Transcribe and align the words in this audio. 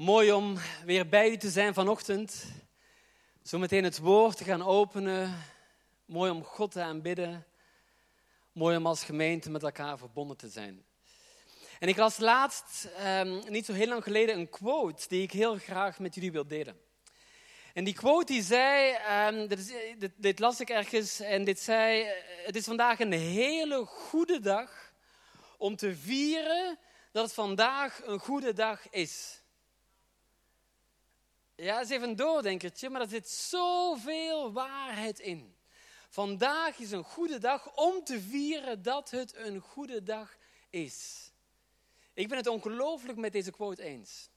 Mooi 0.00 0.32
om 0.32 0.58
weer 0.84 1.08
bij 1.08 1.30
u 1.30 1.36
te 1.36 1.50
zijn 1.50 1.74
vanochtend. 1.74 2.44
Zometeen 3.42 3.84
het 3.84 3.98
woord 3.98 4.36
te 4.36 4.44
gaan 4.44 4.62
openen. 4.62 5.42
Mooi 6.04 6.30
om 6.30 6.44
God 6.44 6.70
te 6.70 6.82
aanbidden. 6.82 7.46
Mooi 8.52 8.76
om 8.76 8.86
als 8.86 9.04
gemeente 9.04 9.50
met 9.50 9.62
elkaar 9.62 9.98
verbonden 9.98 10.36
te 10.36 10.48
zijn. 10.48 10.84
En 11.78 11.88
ik 11.88 11.96
las 11.96 12.18
laatst, 12.18 12.88
um, 13.06 13.42
niet 13.48 13.64
zo 13.64 13.72
heel 13.72 13.88
lang 13.88 14.02
geleden, 14.02 14.38
een 14.38 14.48
quote 14.48 15.08
die 15.08 15.22
ik 15.22 15.32
heel 15.32 15.58
graag 15.58 15.98
met 15.98 16.14
jullie 16.14 16.32
wil 16.32 16.46
delen. 16.46 16.80
En 17.74 17.84
die 17.84 17.94
quote 17.94 18.32
die 18.32 18.42
zei, 18.42 18.96
um, 19.28 19.48
dit, 19.48 19.58
is, 19.58 19.72
dit, 19.98 20.12
dit, 20.16 20.38
las 20.38 20.60
ik 20.60 20.70
ergens, 20.70 21.20
en 21.20 21.44
dit 21.44 21.60
zei, 21.60 22.06
het 22.44 22.56
is 22.56 22.64
vandaag 22.64 23.00
een 23.00 23.12
hele 23.12 23.84
goede 23.84 24.40
dag 24.40 24.92
om 25.58 25.76
te 25.76 25.96
vieren 25.96 26.78
dat 27.12 27.24
het 27.24 27.34
vandaag 27.34 28.00
een 28.04 28.18
goede 28.18 28.52
dag 28.52 28.90
is. 28.90 29.39
Ja, 31.60 31.80
is 31.80 31.90
even 31.90 32.08
een 32.08 32.16
doordenkertje, 32.16 32.90
maar 32.90 33.00
er 33.00 33.08
zit 33.08 33.28
zoveel 33.28 34.52
waarheid 34.52 35.18
in. 35.18 35.54
Vandaag 36.08 36.78
is 36.78 36.90
een 36.90 37.04
goede 37.04 37.38
dag 37.38 37.76
om 37.76 38.04
te 38.04 38.20
vieren 38.20 38.82
dat 38.82 39.10
het 39.10 39.36
een 39.36 39.60
goede 39.60 40.02
dag 40.02 40.36
is. 40.70 41.30
Ik 42.14 42.28
ben 42.28 42.36
het 42.36 42.46
ongelooflijk 42.46 43.18
met 43.18 43.32
deze 43.32 43.50
quote 43.50 43.82
eens. 43.82 44.28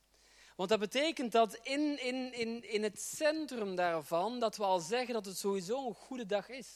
Want 0.55 0.69
dat 0.69 0.79
betekent 0.79 1.31
dat 1.31 1.59
in, 1.61 2.01
in, 2.01 2.33
in, 2.33 2.71
in 2.71 2.83
het 2.83 3.01
centrum 3.01 3.75
daarvan, 3.75 4.39
dat 4.39 4.57
we 4.57 4.63
al 4.63 4.79
zeggen 4.79 5.13
dat 5.13 5.25
het 5.25 5.37
sowieso 5.37 5.87
een 5.87 5.95
goede 5.95 6.25
dag 6.25 6.49
is. 6.49 6.67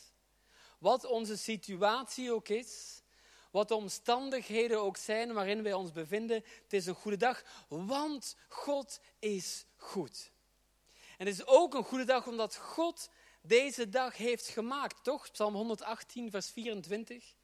Wat 0.80 1.06
onze 1.06 1.38
situatie 1.38 2.32
ook 2.32 2.48
is, 2.48 3.02
wat 3.52 3.68
de 3.68 3.76
omstandigheden 3.76 4.82
ook 4.82 4.98
zijn 4.98 5.34
waarin 5.34 5.64
wij 5.64 5.74
ons 5.74 5.92
bevinden, 5.92 6.44
het 6.64 6.74
is 6.74 6.86
een 6.86 6.96
goede 6.96 7.18
dag, 7.18 7.44
want 7.68 8.36
God 8.48 9.00
is 9.20 9.66
goed. 9.78 10.36
En 11.18 11.26
het 11.26 11.36
is 11.36 11.46
ook 11.46 11.74
een 11.74 11.84
goede 11.84 12.06
dag 12.06 12.28
omdat 12.28 12.56
God 12.56 13.10
deze 13.42 13.90
dag 13.90 14.18
heeft 14.18 14.48
gemaakt, 14.48 15.04
toch? 15.04 15.32
Psalm 15.32 15.54
118, 15.54 16.32
vers 16.32 16.50
24. 16.50 17.36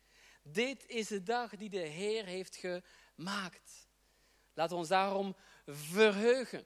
Dit 0.44 0.88
is 0.88 1.08
de 1.08 1.24
dag 1.24 1.56
die 1.56 1.70
de 1.70 1.78
Heer 1.78 2.26
heeft 2.26 2.56
gemaakt. 2.56 3.88
Laten 4.54 4.74
we 4.74 4.80
ons 4.80 4.88
daarom 4.88 5.36
verheugen. 5.66 6.66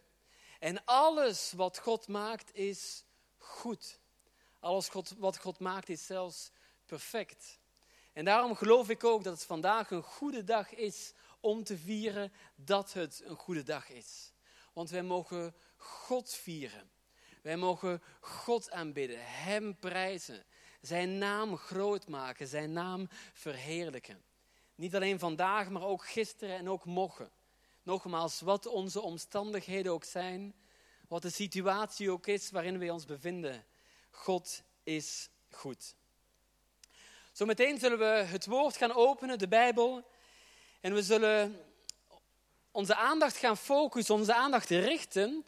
En 0.59 0.86
alles 0.86 1.52
wat 1.52 1.78
God 1.78 2.08
maakt 2.08 2.56
is 2.56 3.04
goed. 3.38 4.00
Alles 4.60 4.89
wat 5.17 5.38
God 5.38 5.60
maakt 5.60 5.89
is 5.89 6.06
zelfs 6.06 6.52
perfect. 6.86 7.60
En 8.14 8.26
daarom 8.26 8.56
geloof 8.56 8.89
ik 8.89 9.04
ook 9.04 9.23
dat 9.23 9.34
het 9.34 9.45
vandaag 9.45 9.92
een 9.92 10.04
goede 10.04 10.44
dag 10.44 10.73
is 10.73 11.14
om 11.39 11.64
te 11.64 11.78
vieren 11.78 12.34
dat 12.56 12.94
het 12.94 13.22
een 13.26 13.36
goede 13.36 13.64
dag 13.64 13.89
is. 13.89 14.34
Want 14.73 14.89
wij 14.89 15.04
mogen 15.04 15.56
God 15.76 16.34
vieren. 16.34 16.97
Wij 17.48 17.58
mogen 17.58 18.02
God 18.20 18.72
aanbidden, 18.72 19.17
Hem 19.22 19.76
prijzen, 19.76 20.44
Zijn 20.81 21.17
naam 21.17 21.58
groot 21.58 22.08
maken, 22.08 22.48
Zijn 22.48 22.72
naam 22.72 23.09
verheerlijken. 23.34 24.23
Niet 24.76 24.95
alleen 24.95 25.20
vandaag, 25.20 25.70
maar 25.70 25.84
ook 25.84 26.08
gisteren 26.08 26.58
en 26.58 26.70
ook 26.70 26.86
morgen. 26.86 27.31
Nogmaals, 27.84 28.42
wat 28.42 28.66
onze 28.66 29.02
omstandigheden 29.02 29.92
ook 29.92 30.04
zijn, 30.04 30.56
wat 31.08 31.22
de 31.22 31.30
situatie 31.30 32.12
ook 32.12 32.28
is 32.28 32.52
waarin 32.52 32.78
we 32.80 32.94
ons 32.94 33.06
bevinden, 33.06 33.66
God 34.11 34.64
is 34.84 35.30
goed. 35.52 35.95
Zometeen 37.32 37.80
zullen 37.80 38.00
we 38.00 38.06
het 38.06 38.45
woord 38.45 38.78
gaan 38.78 38.94
openen, 38.94 39.38
de 39.38 39.48
Bijbel, 39.48 40.08
en 40.82 40.94
we 40.94 41.04
zullen 41.04 41.66
onze 42.72 42.95
aandacht 42.95 43.38
gaan 43.38 43.58
focussen, 43.58 44.16
onze 44.16 44.34
aandacht 44.34 44.70
richten 44.70 45.45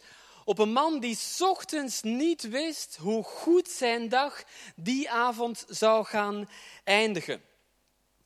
op 0.49 0.59
een 0.59 0.71
man 0.71 0.99
die 0.99 1.17
ochtends 1.39 2.01
niet 2.01 2.49
wist 2.49 2.97
hoe 3.01 3.23
goed 3.23 3.69
zijn 3.69 4.09
dag 4.09 4.43
die 4.75 5.09
avond 5.09 5.65
zou 5.67 6.05
gaan 6.05 6.49
eindigen. 6.83 7.41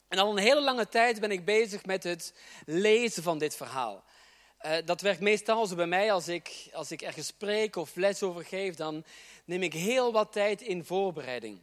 En 0.07 0.17
al 0.17 0.31
een 0.31 0.43
hele 0.43 0.61
lange 0.61 0.89
tijd 0.89 1.19
ben 1.19 1.31
ik 1.31 1.45
bezig 1.45 1.85
met 1.85 2.03
het 2.03 2.33
lezen 2.65 3.23
van 3.23 3.37
dit 3.37 3.55
verhaal. 3.55 4.03
Uh, 4.65 4.71
dat 4.85 5.01
werkt 5.01 5.19
meestal 5.19 5.65
zo 5.65 5.75
bij 5.75 5.85
mij 5.85 6.11
als 6.11 6.27
ik, 6.27 6.69
als 6.73 6.91
ik 6.91 7.01
ergens 7.01 7.27
spreek 7.27 7.75
of 7.75 7.95
les 7.95 8.23
over 8.23 8.45
geef, 8.45 8.75
dan 8.75 9.03
neem 9.45 9.63
ik 9.63 9.73
heel 9.73 10.11
wat 10.11 10.31
tijd 10.31 10.61
in 10.61 10.85
voorbereiding. 10.85 11.61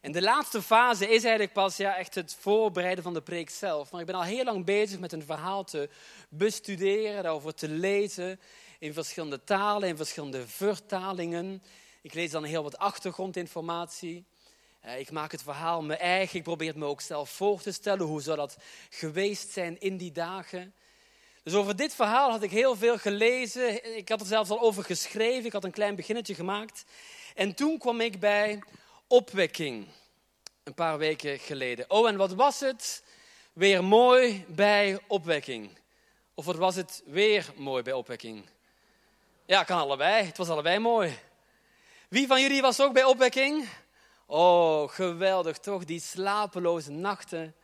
En 0.00 0.12
de 0.12 0.22
laatste 0.22 0.62
fase 0.62 1.04
is 1.04 1.22
eigenlijk 1.22 1.52
pas 1.52 1.76
ja, 1.76 1.96
echt 1.96 2.14
het 2.14 2.36
voorbereiden 2.40 3.04
van 3.04 3.14
de 3.14 3.22
preek 3.22 3.50
zelf. 3.50 3.90
Maar 3.90 4.00
ik 4.00 4.06
ben 4.06 4.14
al 4.14 4.22
heel 4.22 4.44
lang 4.44 4.64
bezig 4.64 4.98
met 4.98 5.12
een 5.12 5.22
verhaal 5.22 5.64
te 5.64 5.88
bestuderen, 6.28 7.22
daarover 7.22 7.54
te 7.54 7.68
lezen 7.68 8.40
in 8.80 8.92
verschillende 8.92 9.44
talen, 9.44 9.88
in 9.88 9.96
verschillende 9.96 10.46
vertalingen. 10.48 11.62
Ik 12.02 12.14
lees 12.14 12.30
dan 12.30 12.44
heel 12.44 12.62
wat 12.62 12.78
achtergrondinformatie. 12.78 14.24
Eh, 14.80 14.98
ik 14.98 15.10
maak 15.10 15.32
het 15.32 15.42
verhaal 15.42 15.82
mijn 15.82 15.98
eigen. 15.98 16.38
Ik 16.38 16.42
probeer 16.42 16.68
het 16.68 16.76
me 16.76 16.84
ook 16.84 17.00
zelf 17.00 17.30
voor 17.30 17.60
te 17.60 17.72
stellen. 17.72 18.06
Hoe 18.06 18.22
zou 18.22 18.36
dat 18.36 18.56
geweest 18.90 19.50
zijn 19.50 19.80
in 19.80 19.96
die 19.96 20.12
dagen? 20.12 20.74
Dus 21.42 21.54
over 21.54 21.76
dit 21.76 21.94
verhaal 21.94 22.30
had 22.30 22.42
ik 22.42 22.50
heel 22.50 22.76
veel 22.76 22.98
gelezen. 22.98 23.96
Ik 23.96 24.08
had 24.08 24.20
er 24.20 24.26
zelfs 24.26 24.50
al 24.50 24.60
over 24.60 24.84
geschreven. 24.84 25.44
Ik 25.44 25.52
had 25.52 25.64
een 25.64 25.70
klein 25.70 25.96
beginnetje 25.96 26.34
gemaakt. 26.34 26.84
En 27.34 27.54
toen 27.54 27.78
kwam 27.78 28.00
ik 28.00 28.20
bij 28.20 28.62
opwekking. 29.06 29.86
Een 30.62 30.74
paar 30.74 30.98
weken 30.98 31.38
geleden. 31.38 31.90
Oh, 31.90 32.08
en 32.08 32.16
wat 32.16 32.32
was 32.32 32.60
het? 32.60 33.04
Weer 33.52 33.84
mooi 33.84 34.44
bij 34.48 35.00
opwekking. 35.06 35.70
Of 36.34 36.44
wat 36.44 36.56
was 36.56 36.76
het 36.76 37.02
weer 37.06 37.52
mooi 37.56 37.82
bij 37.82 37.92
opwekking? 37.92 38.48
Ja, 39.50 39.64
kan 39.64 39.78
allebei. 39.78 40.24
Het 40.24 40.36
was 40.36 40.48
allebei 40.48 40.78
mooi. 40.78 41.18
Wie 42.08 42.26
van 42.26 42.40
jullie 42.40 42.62
was 42.62 42.80
ook 42.80 42.92
bij 42.92 43.04
opwekking? 43.04 43.68
Oh, 44.26 44.88
geweldig 44.88 45.58
toch, 45.58 45.84
die 45.84 46.00
slapeloze 46.00 46.90
nachten. 46.90 47.54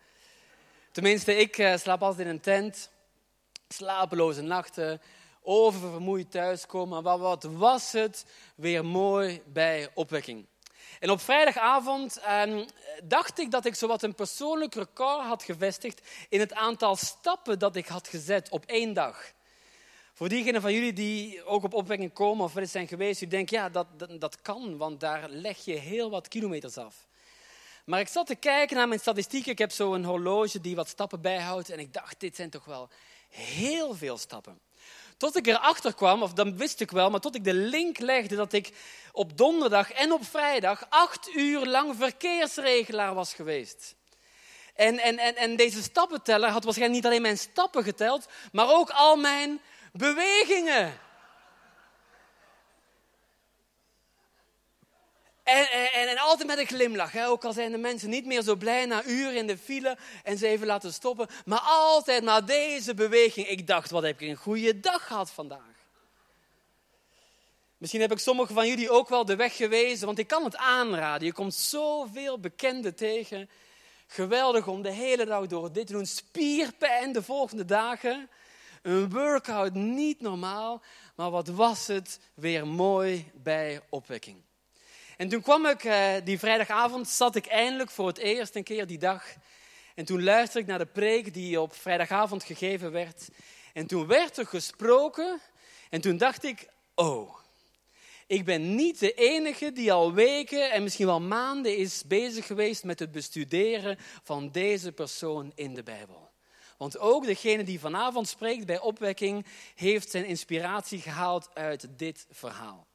Tenminste, 0.93 1.37
ik 1.37 1.59
uh, 1.59 1.77
slaap 1.77 2.03
altijd 2.03 2.27
in 2.27 2.33
een 2.33 2.41
tent. 2.41 2.91
Slapeloze 3.69 4.43
nachten, 4.43 5.01
oververmoeid 5.43 6.31
thuiskomen. 6.31 7.03
Maar 7.03 7.19
wat 7.19 7.45
was 7.45 7.93
het 7.93 8.27
weer 8.55 8.85
mooi 8.85 9.43
bij 9.45 9.91
opwekking. 9.95 10.47
En 11.01 11.11
op 11.11 11.21
vrijdagavond 11.21 12.19
eh, 12.19 12.63
dacht 13.05 13.39
ik 13.39 13.51
dat 13.51 13.65
ik 13.65 13.75
zowat 13.75 14.03
een 14.03 14.15
persoonlijk 14.15 14.75
record 14.75 15.27
had 15.27 15.43
gevestigd 15.43 16.01
in 16.29 16.41
het 16.41 16.53
aantal 16.55 16.97
stappen 16.97 17.59
dat 17.59 17.77
ik 17.77 17.87
had 17.87 18.09
gezet 18.09 18.49
op 18.49 18.65
één 18.65 18.93
dag. 18.93 19.35
Voor 20.17 20.29
diegenen 20.29 20.61
van 20.61 20.73
jullie 20.73 20.93
die 20.93 21.45
ook 21.45 21.65
op 21.65 21.75
opwekking 21.75 22.13
komen 22.13 22.45
of 22.45 22.53
wel 22.53 22.67
zijn 22.67 22.89
geweest, 22.89 23.19
die 23.19 23.29
denken, 23.29 23.57
ja, 23.57 23.69
dat, 23.69 23.87
dat, 23.97 24.21
dat 24.21 24.43
kan, 24.43 24.77
want 24.77 25.01
daar 25.01 25.29
leg 25.29 25.65
je 25.65 25.73
heel 25.73 26.11
wat 26.11 26.29
kilometers 26.29 26.77
af. 26.77 26.95
Maar 27.85 28.01
ik 28.01 28.09
zat 28.09 28.27
te 28.27 28.35
kijken 28.35 28.77
naar 28.77 28.89
mijn 28.89 29.01
statistieken. 29.01 29.53
Ik 29.53 29.59
heb 29.59 29.71
zo'n 29.71 30.05
horloge 30.05 30.61
die 30.61 30.77
wat 30.77 30.89
stappen 30.89 31.21
bijhoudt. 31.21 31.71
En 31.71 31.79
ik 31.79 31.93
dacht, 31.93 32.21
dit 32.21 32.37
zijn 32.37 32.51
toch 32.51 32.65
wel 32.65 32.89
heel 33.29 33.95
veel 33.95 34.19
stappen. 34.19 34.61
Tot 35.17 35.37
ik 35.37 35.47
erachter 35.47 35.95
kwam, 35.95 36.23
of 36.23 36.33
dan 36.33 36.57
wist 36.57 36.81
ik 36.81 36.91
wel, 36.91 37.11
maar 37.11 37.21
tot 37.21 37.35
ik 37.35 37.45
de 37.45 37.55
link 37.55 37.99
legde 37.99 38.37
dat 38.37 38.53
ik 38.53 38.73
op 39.13 39.39
donderdag 39.39 39.93
en 39.93 40.13
op 40.13 40.25
vrijdag 40.25 40.87
acht 40.89 41.35
uur 41.35 41.67
lang 41.67 41.97
verkeersregelaar 41.97 43.15
was 43.15 43.35
geweest. 43.35 43.95
En, 44.75 44.99
en, 44.99 45.19
en, 45.19 45.37
en 45.37 45.57
deze 45.57 45.83
stappenteller 45.83 46.51
had 46.51 46.65
waarschijnlijk 46.65 47.03
niet 47.03 47.11
alleen 47.11 47.23
mijn 47.23 47.39
stappen 47.39 47.85
geteld, 47.85 48.27
maar 48.53 48.71
ook 48.71 48.91
al 48.91 49.17
mijn 49.17 49.61
bewegingen. 49.97 50.99
En, 55.43 55.71
en, 55.93 56.19
altijd 56.19 56.49
met 56.49 56.59
een 56.59 56.67
glimlach. 56.67 57.13
Hè? 57.13 57.27
Ook 57.27 57.45
al 57.45 57.53
zijn 57.53 57.71
de 57.71 57.79
mensen 57.79 58.11
niet 58.11 58.27
meer 58.27 58.43
zo 58.43 58.57
blij 58.57 58.87
na 58.87 59.05
uren 59.05 59.37
in 59.37 59.47
de 59.47 59.59
file 59.59 59.97
en 60.23 60.39
ze 60.39 60.47
even 60.47 60.67
laten 60.67 60.93
stoppen. 60.93 61.29
Maar 61.45 61.61
altijd 61.61 62.25
maar 62.25 62.45
deze 62.45 62.95
beweging. 62.95 63.49
Ik 63.49 63.67
dacht, 63.67 63.91
wat 63.91 64.03
heb 64.03 64.21
ik 64.21 64.29
een 64.29 64.37
goede 64.37 64.81
dag 64.81 65.07
gehad 65.07 65.31
vandaag. 65.31 65.75
Misschien 67.79 68.01
heb 68.01 68.13
ik 68.13 68.19
sommigen 68.19 68.55
van 68.55 68.69
jullie 68.69 68.91
ook 68.91 69.09
wel 69.09 69.25
de 69.25 69.37
weg 69.37 69.57
gewezen, 69.57 70.07
want 70.07 70.19
ik 70.19 70.27
kan 70.27 70.45
het 70.45 70.57
aanraden. 70.57 71.27
Je 71.27 71.33
komt 71.33 71.55
zoveel 71.55 72.41
bekenden 72.41 72.95
tegen. 72.95 73.51
Geweldig 74.07 74.67
om 74.67 74.83
de 74.83 74.93
hele 74.93 75.25
dag 75.25 75.47
door 75.47 75.73
dit 75.73 75.87
te 75.87 75.93
doen. 75.93 76.07
Spierpijn 76.07 77.13
de 77.13 77.23
volgende 77.23 77.65
dagen. 77.65 78.29
Een 78.87 79.11
workout 79.11 79.75
niet 79.75 80.21
normaal, 80.21 80.83
maar 81.15 81.31
wat 81.31 81.49
was 81.49 81.87
het 81.87 82.21
weer 82.35 82.67
mooi 82.67 83.31
bij 83.35 83.81
opwekking. 83.89 84.43
En 85.17 85.29
toen 85.29 85.43
kwam 85.43 85.67
ik, 85.67 85.85
eh, 85.85 86.15
die 86.25 86.39
vrijdagavond, 86.39 87.09
zat 87.09 87.37
ik 87.37 87.47
eindelijk 87.47 87.91
voor 87.91 88.07
het 88.07 88.19
eerst 88.19 88.55
een 88.55 88.65
keer 88.65 88.87
die 88.87 88.99
dag. 88.99 89.25
En 89.95 90.05
toen 90.05 90.23
luisterde 90.23 90.61
ik 90.61 90.67
naar 90.67 90.79
de 90.79 90.93
preek 90.93 91.35
die 91.35 91.61
op 91.61 91.75
vrijdagavond 91.75 92.45
gegeven 92.45 92.93
werd. 92.93 93.29
En 93.73 93.87
toen 93.87 94.07
werd 94.07 94.37
er 94.37 94.47
gesproken. 94.47 95.41
En 95.91 96.01
toen 96.01 96.17
dacht 96.17 96.45
ik, 96.45 96.69
oh, 96.95 97.37
ik 98.27 98.45
ben 98.45 98.75
niet 98.75 98.99
de 98.99 99.15
enige 99.15 99.73
die 99.73 99.93
al 99.93 100.13
weken 100.13 100.71
en 100.71 100.83
misschien 100.83 101.07
wel 101.07 101.21
maanden 101.21 101.77
is 101.77 102.03
bezig 102.07 102.47
geweest 102.47 102.85
met 102.85 102.99
het 102.99 103.13
bestuderen 103.13 103.99
van 104.23 104.51
deze 104.51 104.93
persoon 104.93 105.53
in 105.55 105.75
de 105.75 105.83
Bijbel. 105.83 106.26
Want 106.77 106.99
ook 106.99 107.25
degene 107.25 107.65
die 107.65 107.81
vanavond 107.81 108.29
spreekt 108.29 108.67
bij 108.67 108.81
opwekking 108.81 109.47
heeft 109.75 110.11
zijn 110.11 110.25
inspiratie 110.25 111.01
gehaald 111.01 111.49
uit 111.55 111.89
dit 111.97 112.27
verhaal. 112.31 112.87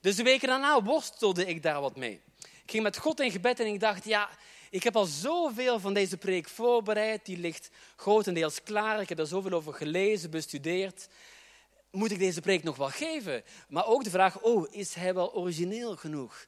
Dus 0.00 0.16
de 0.16 0.22
weken 0.22 0.48
daarna 0.48 0.82
worstelde 0.82 1.46
ik 1.46 1.62
daar 1.62 1.80
wat 1.80 1.96
mee. 1.96 2.20
Ik 2.38 2.70
ging 2.70 2.82
met 2.82 2.98
God 2.98 3.20
in 3.20 3.30
gebed 3.30 3.60
en 3.60 3.66
ik 3.66 3.80
dacht, 3.80 4.04
ja, 4.04 4.28
ik 4.70 4.82
heb 4.82 4.96
al 4.96 5.04
zoveel 5.04 5.80
van 5.80 5.94
deze 5.94 6.16
preek 6.16 6.48
voorbereid. 6.48 7.26
Die 7.26 7.38
ligt 7.38 7.70
grotendeels 7.96 8.62
klaar. 8.62 9.00
Ik 9.00 9.08
heb 9.08 9.18
er 9.18 9.26
zoveel 9.26 9.52
over 9.52 9.74
gelezen, 9.74 10.30
bestudeerd. 10.30 11.08
Moet 11.90 12.10
ik 12.10 12.18
deze 12.18 12.40
preek 12.40 12.62
nog 12.62 12.76
wel 12.76 12.88
geven? 12.88 13.44
Maar 13.68 13.86
ook 13.86 14.04
de 14.04 14.10
vraag, 14.10 14.40
oh, 14.40 14.66
is 14.70 14.94
hij 14.94 15.14
wel 15.14 15.34
origineel 15.34 15.96
genoeg? 15.96 16.46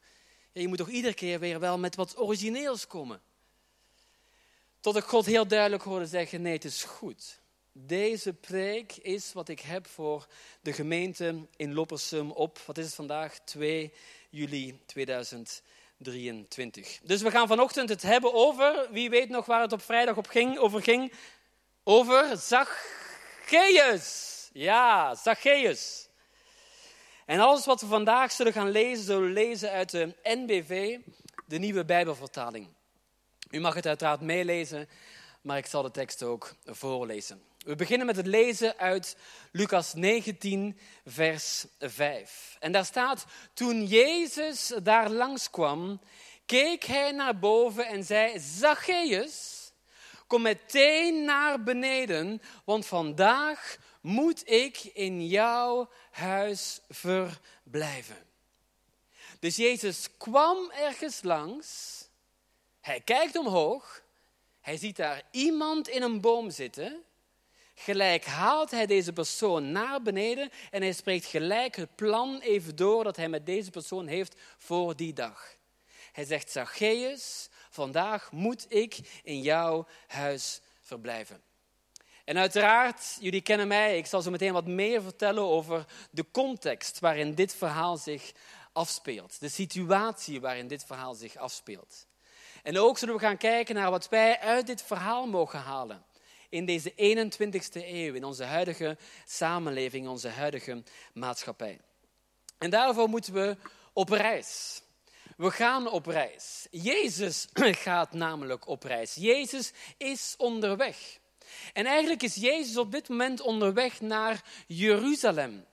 Ja, 0.53 0.61
je 0.61 0.69
moet 0.69 0.79
toch 0.79 0.89
iedere 0.89 1.15
keer 1.15 1.39
weer 1.39 1.61
wel 1.61 1.79
met 1.79 1.95
wat 1.95 2.19
origineels 2.19 2.87
komen. 2.87 3.21
Tot 4.87 4.97
ik 4.97 5.05
God 5.05 5.27
heel 5.27 5.47
duidelijk 5.47 5.83
hoorde 5.83 6.07
zeggen, 6.07 6.43
nee, 6.43 6.53
het 6.53 6.65
is 6.65 6.85
goed. 6.85 7.41
Deze 7.73 8.33
preek 8.33 8.93
is 8.93 9.33
wat 9.33 9.49
ik 9.49 9.61
heb 9.61 9.87
voor 9.87 10.27
de 10.61 10.73
gemeente 10.73 11.47
in 11.57 11.75
Loppersum 11.75 12.31
op, 12.31 12.59
wat 12.59 12.79
is 12.79 12.85
het 12.85 12.95
vandaag, 12.95 13.39
2 13.39 13.93
juli 14.31 14.81
2023. 14.87 17.01
Dus 17.03 17.23
we 17.23 17.31
gaan 17.31 17.47
vanochtend 17.47 17.89
het 17.89 18.03
hebben 18.03 18.35
over, 18.35 18.89
wie 18.91 19.11
weet 19.11 19.29
nog 19.29 19.47
waar 19.47 19.61
het 19.61 19.73
op 19.73 19.83
vrijdag 19.83 20.17
op 20.17 20.27
ging, 20.27 20.59
over 20.59 20.83
ging, 20.83 21.13
over 21.85 22.37
Zacchaeus. 22.37 24.49
Ja, 24.53 25.15
Zacchaeus. 25.15 26.09
En 27.25 27.41
alles 27.41 27.65
wat 27.65 27.81
we 27.81 27.87
vandaag 27.87 28.33
zullen 28.33 28.53
gaan 28.53 28.71
lezen, 28.71 29.05
zullen 29.05 29.27
we 29.27 29.33
lezen 29.33 29.71
uit 29.71 29.91
de 29.91 30.15
NBV, 30.23 30.99
de 31.47 31.59
nieuwe 31.59 31.85
Bijbelvertaling. 31.85 32.76
U 33.51 33.61
mag 33.61 33.75
het 33.75 33.87
uiteraard 33.87 34.21
meelezen, 34.21 34.89
maar 35.41 35.59
ik 35.59 35.67
zal 35.67 35.83
de 35.83 35.91
tekst 35.91 36.23
ook 36.23 36.55
voorlezen. 36.65 37.43
We 37.59 37.77
beginnen 37.77 38.07
met 38.07 38.17
het 38.17 38.27
lezen 38.27 38.79
uit 38.79 39.17
Lucas 39.53 39.95
19, 39.95 40.79
vers 41.07 41.65
5. 41.79 42.57
En 42.61 42.73
daar 42.73 42.85
staat, 42.85 43.27
toen 43.55 43.85
Jezus 43.87 44.73
daar 44.83 45.11
langskwam, 45.11 46.01
keek 46.47 46.85
hij 46.85 47.11
naar 47.11 47.39
boven 47.39 47.87
en 47.87 48.05
zei, 48.05 48.39
Zacchaeus, 48.39 49.71
kom 50.27 50.43
meteen 50.43 51.25
naar 51.25 51.63
beneden, 51.63 52.43
want 52.65 52.87
vandaag 52.87 53.77
moet 54.01 54.51
ik 54.51 54.85
in 54.85 55.27
jouw 55.27 55.91
huis 56.11 56.81
verblijven. 56.89 58.25
Dus 59.41 59.57
Jezus 59.57 60.09
kwam 60.17 60.71
ergens 60.71 61.23
langs, 61.23 61.96
hij 62.87 63.01
kijkt 63.01 63.37
omhoog, 63.37 64.03
hij 64.61 64.77
ziet 64.77 64.97
daar 64.97 65.23
iemand 65.31 65.89
in 65.89 66.03
een 66.03 66.21
boom 66.21 66.51
zitten. 66.51 67.03
Gelijk 67.75 68.25
haalt 68.25 68.71
hij 68.71 68.87
deze 68.87 69.13
persoon 69.13 69.73
naar 69.73 70.03
beneden 70.03 70.51
en 70.71 70.83
hij 70.83 70.93
spreekt 70.93 71.25
gelijk 71.25 71.77
het 71.77 71.95
plan 71.95 72.41
even 72.41 72.77
door 72.77 73.05
dat 73.05 73.17
hij 73.17 73.29
met 73.29 73.47
deze 73.47 73.71
persoon 73.71 74.07
heeft 74.07 74.35
voor 74.57 74.97
die 74.97 75.13
dag. 75.13 75.57
Hij 76.13 76.25
zegt, 76.25 76.51
Zacchaeus, 76.51 77.49
vandaag 77.71 78.33
moet 78.33 78.67
ik 78.69 79.21
in 79.23 79.41
jouw 79.41 79.87
huis 80.07 80.61
verblijven. 80.81 81.43
En 82.25 82.39
uiteraard, 82.39 83.17
jullie 83.21 83.43
kennen 83.43 83.69
mij, 83.69 83.99
ik 83.99 84.07
zal 84.07 84.23
zo 84.23 84.31
meteen 84.31 84.53
wat 84.53 84.67
meer 84.67 85.03
vertellen 85.03 85.43
over 85.43 85.85
de 86.11 86.25
context 86.31 86.99
waarin 86.99 87.35
dit 87.35 87.55
verhaal 87.55 87.97
zich 87.97 88.33
afspeelt. 88.73 89.41
De 89.41 89.49
situatie 89.49 90.41
waarin 90.41 90.67
dit 90.69 90.85
verhaal 90.85 91.15
zich 91.15 91.37
afspeelt. 91.37 92.07
En 92.67 92.79
ook 92.79 92.99
zullen 92.99 93.15
we 93.15 93.21
gaan 93.21 93.37
kijken 93.37 93.75
naar 93.75 93.91
wat 93.91 94.09
wij 94.09 94.39
uit 94.39 94.67
dit 94.67 94.83
verhaal 94.83 95.27
mogen 95.27 95.59
halen. 95.59 96.05
In 96.49 96.65
deze 96.65 96.91
21ste 96.91 97.85
eeuw, 97.85 98.15
in 98.15 98.25
onze 98.25 98.45
huidige 98.45 98.97
samenleving, 99.25 100.09
onze 100.09 100.29
huidige 100.29 100.83
maatschappij. 101.15 101.81
En 102.59 102.71
daarvoor 102.71 103.09
moeten 103.09 103.33
we 103.33 103.57
op 103.93 104.09
reis. 104.09 104.83
We 105.37 105.51
gaan 105.51 105.91
op 105.91 106.07
reis. 106.07 106.67
Jezus 106.71 107.49
gaat 107.87 108.13
namelijk 108.13 108.69
op 108.69 108.83
reis. 108.83 109.15
Jezus 109.15 109.73
is 109.97 110.35
onderweg. 110.39 111.19
En 111.73 111.87
eigenlijk 111.87 112.23
is 112.23 112.35
Jezus 112.35 112.77
op 112.77 112.93
dit 112.93 113.09
moment 113.09 113.41
onderweg 113.41 114.01
naar 114.01 114.45
Jeruzalem. 114.67 115.65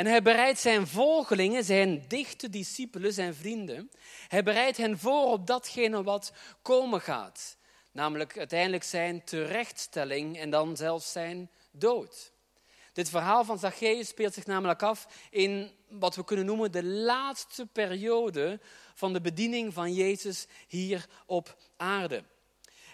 En 0.00 0.06
hij 0.06 0.22
bereidt 0.22 0.60
zijn 0.60 0.86
volgelingen, 0.86 1.64
zijn 1.64 2.04
dichte 2.08 2.50
discipelen, 2.50 3.12
zijn 3.12 3.34
vrienden, 3.34 3.90
hij 4.28 4.42
bereidt 4.42 4.76
hen 4.76 4.98
voor 4.98 5.24
op 5.24 5.46
datgene 5.46 6.02
wat 6.02 6.32
komen 6.62 7.00
gaat. 7.00 7.56
Namelijk 7.92 8.38
uiteindelijk 8.38 8.82
zijn 8.82 9.24
terechtstelling 9.24 10.38
en 10.38 10.50
dan 10.50 10.76
zelfs 10.76 11.12
zijn 11.12 11.50
dood. 11.70 12.32
Dit 12.92 13.08
verhaal 13.08 13.44
van 13.44 13.58
Zacchaeus 13.58 14.08
speelt 14.08 14.34
zich 14.34 14.46
namelijk 14.46 14.82
af 14.82 15.06
in 15.30 15.70
wat 15.88 16.16
we 16.16 16.24
kunnen 16.24 16.46
noemen 16.46 16.72
de 16.72 16.84
laatste 16.84 17.66
periode 17.66 18.60
van 18.94 19.12
de 19.12 19.20
bediening 19.20 19.74
van 19.74 19.92
Jezus 19.92 20.46
hier 20.66 21.06
op 21.26 21.56
aarde. 21.76 22.24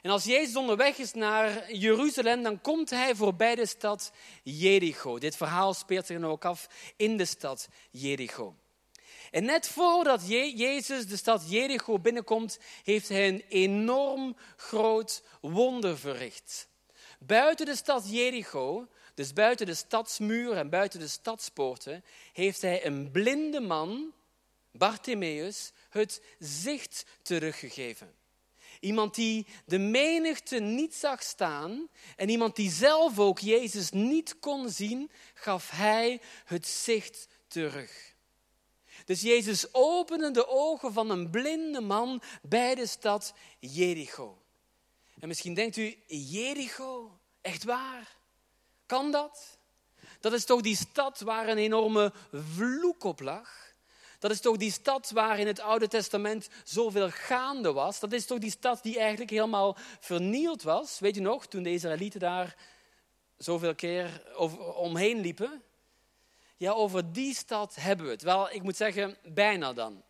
En 0.07 0.13
als 0.13 0.25
Jezus 0.25 0.57
onderweg 0.57 0.97
is 0.99 1.13
naar 1.13 1.73
Jeruzalem, 1.73 2.43
dan 2.43 2.61
komt 2.61 2.91
hij 2.91 3.15
voorbij 3.15 3.55
de 3.55 3.67
stad 3.67 4.13
Jericho. 4.43 5.19
Dit 5.19 5.37
verhaal 5.37 5.75
speelt 5.75 6.07
zich 6.07 6.21
dan 6.21 6.31
ook 6.31 6.45
af 6.45 6.69
in 6.97 7.17
de 7.17 7.25
stad 7.25 7.69
Jericho. 7.91 8.55
En 9.31 9.45
net 9.45 9.69
voordat 9.69 10.29
Jezus 10.29 11.07
de 11.07 11.17
stad 11.17 11.51
Jericho 11.51 11.99
binnenkomt, 11.99 12.59
heeft 12.85 13.09
hij 13.09 13.29
een 13.29 13.45
enorm 13.49 14.37
groot 14.57 15.23
wonder 15.41 15.99
verricht. 15.99 16.69
Buiten 17.19 17.67
de 17.67 17.77
stad 17.77 18.11
Jericho, 18.11 18.89
dus 19.15 19.33
buiten 19.33 19.67
de 19.67 19.75
stadsmuur 19.75 20.57
en 20.57 20.71
buiten 20.71 21.01
de 21.01 21.09
stadspoorten, 21.09 22.05
heeft 22.33 22.63
hij 22.63 22.87
een 22.87 23.11
blinde 23.11 23.61
man, 23.61 24.13
Bartimaeus, 24.71 25.73
het 25.89 26.23
zicht 26.39 27.05
teruggegeven. 27.23 28.25
Iemand 28.81 29.15
die 29.15 29.47
de 29.65 29.79
menigte 29.79 30.59
niet 30.59 30.95
zag 30.95 31.23
staan 31.23 31.89
en 32.17 32.29
iemand 32.29 32.57
die 32.57 32.71
zelf 32.71 33.19
ook 33.19 33.39
Jezus 33.39 33.91
niet 33.91 34.39
kon 34.39 34.71
zien, 34.71 35.11
gaf 35.35 35.71
hij 35.71 36.21
het 36.45 36.67
zicht 36.67 37.29
terug. 37.49 38.15
Dus 39.05 39.21
Jezus 39.21 39.75
opende 39.75 40.31
de 40.31 40.49
ogen 40.49 40.93
van 40.93 41.11
een 41.11 41.31
blinde 41.31 41.81
man 41.81 42.23
bij 42.43 42.75
de 42.75 42.87
stad 42.87 43.35
Jericho. 43.59 44.43
En 45.19 45.29
misschien 45.29 45.55
denkt 45.55 45.77
u, 45.77 45.97
Jericho, 46.07 47.19
echt 47.41 47.65
waar? 47.65 48.17
Kan 48.87 49.11
dat? 49.11 49.59
Dat 50.21 50.33
is 50.33 50.45
toch 50.45 50.61
die 50.61 50.77
stad 50.77 51.21
waar 51.21 51.49
een 51.49 51.59
enorme 51.59 52.13
vloek 52.33 53.05
op 53.05 53.21
lag? 53.21 53.66
Dat 54.19 54.31
is 54.31 54.41
toch 54.41 54.57
die 54.57 54.73
stad 54.73 55.11
waar 55.11 55.39
in 55.39 55.47
het 55.47 55.61
Oude 55.61 55.89
Testament 55.89 56.49
zoveel 56.65 57.11
gaande 57.11 57.73
was. 57.73 58.01
Dat 58.01 58.13
is 58.13 58.27
toch 58.27 58.39
die 58.39 58.51
stad 58.51 58.83
die 58.83 58.99
eigenlijk 58.99 59.31
helemaal 59.31 59.77
vernield 60.01 60.63
was. 60.63 60.99
Weet 60.99 61.15
je 61.15 61.21
nog, 61.21 61.47
toen 61.47 61.63
de 61.63 61.73
Israëlieten 61.73 62.21
daar 62.21 62.57
zoveel 63.37 63.75
keer 63.75 64.23
omheen 64.75 65.21
liepen? 65.21 65.63
Ja, 66.57 66.73
over 66.73 67.13
die 67.13 67.35
stad 67.35 67.75
hebben 67.75 68.07
we 68.07 68.13
het. 68.13 68.23
Wel, 68.23 68.51
ik 68.51 68.63
moet 68.63 68.77
zeggen, 68.77 69.17
bijna 69.23 69.73
dan. 69.73 70.03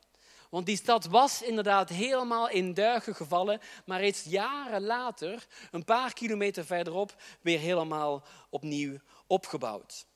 Want 0.51 0.67
die 0.67 0.77
stad 0.77 1.07
was 1.07 1.43
inderdaad 1.43 1.89
helemaal 1.89 2.49
in 2.49 2.75
duigen 2.75 3.15
gevallen, 3.15 3.61
maar 3.85 4.01
reeds 4.01 4.23
jaren 4.23 4.83
later, 4.83 5.47
een 5.71 5.85
paar 5.85 6.13
kilometer 6.13 6.65
verderop, 6.65 7.15
weer 7.41 7.59
helemaal 7.59 8.25
opnieuw 8.51 8.99
opgebouwd. 9.27 10.07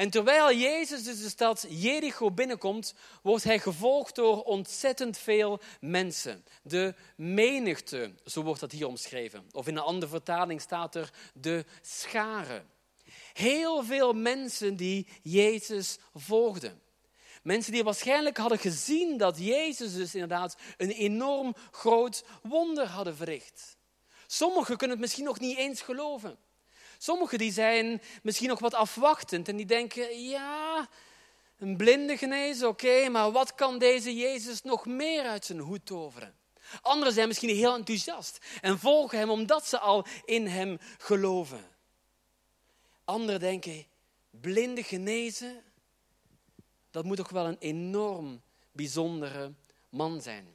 En 0.00 0.10
terwijl 0.10 0.52
Jezus 0.52 1.02
dus 1.02 1.22
de 1.22 1.28
stad 1.28 1.66
Jericho 1.68 2.30
binnenkomt, 2.30 2.94
wordt 3.22 3.44
hij 3.44 3.58
gevolgd 3.58 4.14
door 4.14 4.42
ontzettend 4.42 5.18
veel 5.18 5.60
mensen. 5.80 6.44
De 6.62 6.94
menigte, 7.16 8.14
zo 8.24 8.42
wordt 8.42 8.60
dat 8.60 8.72
hier 8.72 8.86
omschreven. 8.86 9.48
Of 9.52 9.66
in 9.66 9.76
een 9.76 9.82
andere 9.82 10.10
vertaling 10.10 10.60
staat 10.60 10.94
er 10.94 11.12
de 11.34 11.64
scharen. 11.80 12.70
Heel 13.32 13.84
veel 13.84 14.12
mensen 14.12 14.76
die 14.76 15.06
Jezus 15.22 15.98
volgden. 16.14 16.80
Mensen 17.42 17.72
die 17.72 17.84
waarschijnlijk 17.84 18.36
hadden 18.36 18.58
gezien 18.58 19.16
dat 19.16 19.38
Jezus 19.38 19.94
dus 19.94 20.14
inderdaad 20.14 20.56
een 20.76 20.90
enorm 20.90 21.54
groot 21.70 22.24
wonder 22.42 22.86
hadden 22.86 23.16
verricht. 23.16 23.76
Sommigen 24.26 24.76
kunnen 24.76 24.96
het 24.96 25.04
misschien 25.04 25.24
nog 25.24 25.40
niet 25.40 25.56
eens 25.56 25.80
geloven. 25.80 26.38
Sommigen 27.02 27.38
die 27.38 27.52
zijn 27.52 28.02
misschien 28.22 28.48
nog 28.48 28.58
wat 28.58 28.74
afwachtend 28.74 29.48
en 29.48 29.56
die 29.56 29.66
denken, 29.66 30.28
ja, 30.28 30.88
een 31.58 31.76
blinde 31.76 32.16
genezen, 32.16 32.68
oké, 32.68 33.08
maar 33.08 33.30
wat 33.30 33.54
kan 33.54 33.78
deze 33.78 34.16
Jezus 34.16 34.62
nog 34.62 34.86
meer 34.86 35.24
uit 35.24 35.44
zijn 35.44 35.58
hoed 35.58 35.86
toveren? 35.86 36.34
Anderen 36.80 37.12
zijn 37.12 37.28
misschien 37.28 37.56
heel 37.56 37.74
enthousiast 37.74 38.38
en 38.60 38.78
volgen 38.78 39.18
hem 39.18 39.30
omdat 39.30 39.66
ze 39.66 39.78
al 39.78 40.06
in 40.24 40.46
hem 40.46 40.78
geloven. 40.98 41.68
Anderen 43.04 43.40
denken, 43.40 43.86
blinde 44.30 44.82
genezen, 44.82 45.62
dat 46.90 47.04
moet 47.04 47.16
toch 47.16 47.30
wel 47.30 47.46
een 47.46 47.58
enorm 47.58 48.42
bijzondere 48.72 49.52
man 49.88 50.22
zijn. 50.22 50.46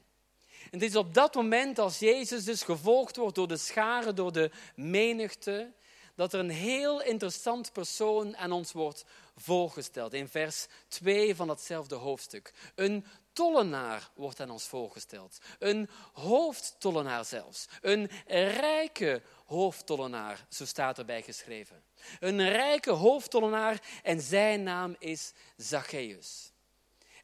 En 0.63 0.79
het 0.79 0.89
is 0.89 0.95
op 0.95 1.13
dat 1.13 1.35
moment 1.35 1.79
als 1.79 1.99
Jezus 1.99 2.43
dus 2.43 2.63
gevolgd 2.63 3.15
wordt 3.15 3.35
door 3.35 3.47
de 3.47 3.57
scharen, 3.57 4.15
door 4.15 4.31
de 4.31 4.51
menigte, 4.75 5.73
dat 6.15 6.33
er 6.33 6.39
een 6.39 6.49
heel 6.49 7.01
interessant 7.01 7.71
persoon 7.71 8.37
aan 8.37 8.51
ons 8.51 8.71
wordt 8.71 9.05
voorgesteld. 9.35 10.13
In 10.13 10.27
vers 10.27 10.67
2 10.87 11.35
van 11.35 11.47
datzelfde 11.47 11.95
hoofdstuk. 11.95 12.53
Een 12.75 13.05
tollenaar 13.33 14.09
wordt 14.15 14.39
aan 14.39 14.49
ons 14.49 14.67
voorgesteld. 14.67 15.37
Een 15.59 15.89
hoofdtollenaar 16.13 17.25
zelfs. 17.25 17.67
Een 17.81 18.09
rijke 18.25 19.21
hoofdtollenaar, 19.45 20.45
zo 20.49 20.65
staat 20.65 20.97
erbij 20.97 21.21
geschreven. 21.21 21.83
Een 22.19 22.49
rijke 22.49 22.91
hoofdtollenaar 22.91 23.81
en 24.03 24.21
zijn 24.21 24.63
naam 24.63 24.95
is 24.99 25.33
Zacchaeus. 25.57 26.51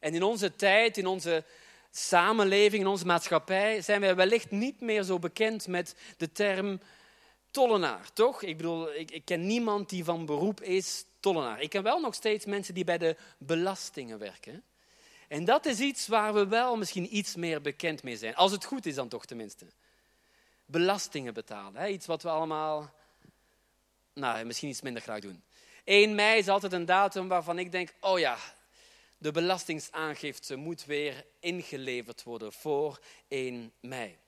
En 0.00 0.14
in 0.14 0.22
onze 0.22 0.56
tijd, 0.56 0.96
in 0.96 1.06
onze 1.06 1.44
samenleving, 1.90 2.82
in 2.82 2.88
onze 2.88 3.06
maatschappij, 3.06 3.82
zijn 3.82 4.00
wij 4.00 4.16
wellicht 4.16 4.50
niet 4.50 4.80
meer 4.80 5.02
zo 5.02 5.18
bekend 5.18 5.66
met 5.66 5.94
de 6.16 6.32
term 6.32 6.80
tollenaar, 7.52 8.12
toch? 8.12 8.42
Ik 8.42 8.56
bedoel, 8.56 8.94
ik, 8.94 9.10
ik, 9.10 9.24
ken 9.24 9.46
niemand 9.46 9.88
die 9.88 10.04
van 10.04 10.26
beroep 10.26 10.60
is 10.60 11.04
tollenaar. 11.20 11.60
Ik 11.60 11.70
ken 11.70 11.82
wel 11.82 12.00
nog 12.00 12.14
steeds 12.14 12.44
mensen 12.44 12.74
die 12.74 12.84
bij 12.84 12.98
de 12.98 13.16
belastingen 13.38 14.18
werken. 14.18 14.62
En 15.28 15.44
dat 15.44 15.66
is 15.66 15.80
iets 15.80 16.06
waar 16.06 16.34
we 16.34 16.46
wel 16.46 16.76
misschien 16.76 17.16
iets 17.16 17.34
meer 17.34 17.60
bekend 17.60 18.02
mee 18.02 18.16
zijn. 18.16 18.34
Als 18.34 18.52
het 18.52 18.64
goed 18.64 18.86
is 18.86 18.94
dan 18.94 19.08
toch 19.08 19.26
tenminste. 19.26 19.66
Belastingen 20.66 21.34
betalen. 21.34 21.80
Hè? 21.80 21.88
Iets 21.88 22.06
wat 22.06 22.22
we 22.22 22.28
allemaal, 22.28 22.94
nou, 24.14 24.44
misschien 24.44 24.68
iets 24.68 24.82
minder 24.82 25.02
graag 25.02 25.20
doen. 25.20 25.42
1 25.84 26.14
mei 26.14 26.38
is 26.38 26.48
altijd 26.48 26.72
een 26.72 26.84
datum 26.84 27.28
waarvan 27.28 27.58
ik 27.58 27.72
denk, 27.72 27.94
oh 28.00 28.18
ja, 28.18 28.36
de 29.18 29.30
belastingaangifte 29.30 30.56
moet 30.56 30.84
weer 30.84 31.24
ingeleverd 31.40 32.22
worden 32.22 32.52
voor 32.52 33.00
1 33.28 33.72
mei. 33.80 34.18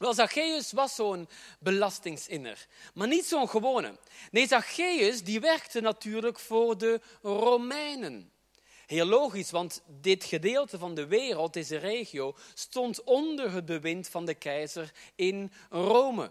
Wel, 0.00 0.14
Zacchaeus 0.14 0.72
was 0.72 0.94
zo'n 0.94 1.28
belastingsinner, 1.58 2.66
maar 2.94 3.08
niet 3.08 3.24
zo'n 3.24 3.48
gewone. 3.48 3.96
Nee, 4.30 4.46
Zacchaeus 4.46 5.22
die 5.22 5.40
werkte 5.40 5.80
natuurlijk 5.80 6.38
voor 6.38 6.78
de 6.78 7.00
Romeinen. 7.22 8.32
Heel 8.86 9.06
logisch, 9.06 9.50
want 9.50 9.82
dit 10.00 10.24
gedeelte 10.24 10.78
van 10.78 10.94
de 10.94 11.06
wereld, 11.06 11.52
deze 11.52 11.76
regio, 11.76 12.36
stond 12.54 13.02
onder 13.04 13.52
het 13.52 13.64
bewind 13.64 14.08
van 14.08 14.24
de 14.24 14.34
keizer 14.34 14.92
in 15.14 15.52
Rome. 15.70 16.30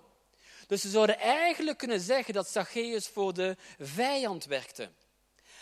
Dus 0.67 0.83
we 0.83 0.89
zouden 0.89 1.19
eigenlijk 1.19 1.77
kunnen 1.77 1.99
zeggen 1.99 2.33
dat 2.33 2.49
Zacchaeus 2.49 3.07
voor 3.07 3.33
de 3.33 3.57
vijand 3.79 4.45
werkte. 4.45 4.89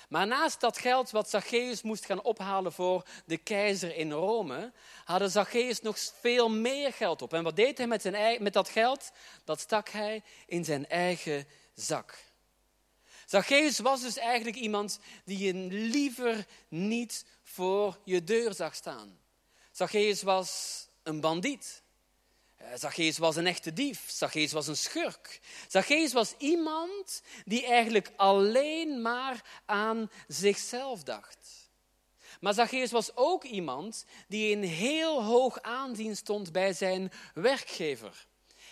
Maar 0.07 0.27
naast 0.27 0.59
dat 0.59 0.77
geld 0.77 1.11
wat 1.11 1.29
Zacchaeus 1.29 1.81
moest 1.81 2.05
gaan 2.05 2.21
ophalen 2.21 2.71
voor 2.71 3.07
de 3.25 3.37
keizer 3.37 3.95
in 3.95 4.11
Rome, 4.11 4.71
hadden 5.05 5.31
Zacchaeus 5.31 5.81
nog 5.81 5.99
veel 5.99 6.49
meer 6.49 6.93
geld 6.93 7.21
op. 7.21 7.33
En 7.33 7.43
wat 7.43 7.55
deed 7.55 7.77
hij 7.77 7.87
met, 7.87 8.01
zijn, 8.01 8.43
met 8.43 8.53
dat 8.53 8.69
geld? 8.69 9.11
Dat 9.43 9.59
stak 9.59 9.89
hij 9.89 10.23
in 10.45 10.65
zijn 10.65 10.87
eigen 10.87 11.47
zak. 11.75 12.17
Zacchaeus 13.25 13.79
was 13.79 14.01
dus 14.01 14.17
eigenlijk 14.17 14.57
iemand 14.57 14.99
die 15.25 15.37
je 15.37 15.53
liever 15.73 16.45
niet 16.67 17.25
voor 17.43 17.97
je 18.03 18.23
deur 18.23 18.53
zag 18.53 18.75
staan. 18.75 19.19
Zacchaeus 19.71 20.21
was 20.21 20.81
een 21.03 21.21
bandiet. 21.21 21.81
Eh, 22.67 22.77
Zacchaeus 22.79 23.17
was 23.17 23.36
een 23.36 23.47
echte 23.47 23.74
dief. 23.74 24.03
Zacchaeus 24.07 24.51
was 24.51 24.67
een 24.67 24.77
schurk. 24.77 25.39
Zacchaeus 25.67 26.13
was 26.13 26.33
iemand 26.38 27.21
die 27.45 27.65
eigenlijk 27.65 28.12
alleen 28.15 29.01
maar 29.01 29.41
aan 29.65 30.09
zichzelf 30.27 31.03
dacht. 31.03 31.69
Maar 32.39 32.53
Zacchaeus 32.53 32.91
was 32.91 33.15
ook 33.15 33.43
iemand 33.43 34.05
die 34.27 34.51
in 34.51 34.63
heel 34.63 35.24
hoog 35.24 35.62
aanzien 35.62 36.15
stond 36.15 36.51
bij 36.51 36.74
zijn 36.74 37.12
werkgever. 37.33 38.27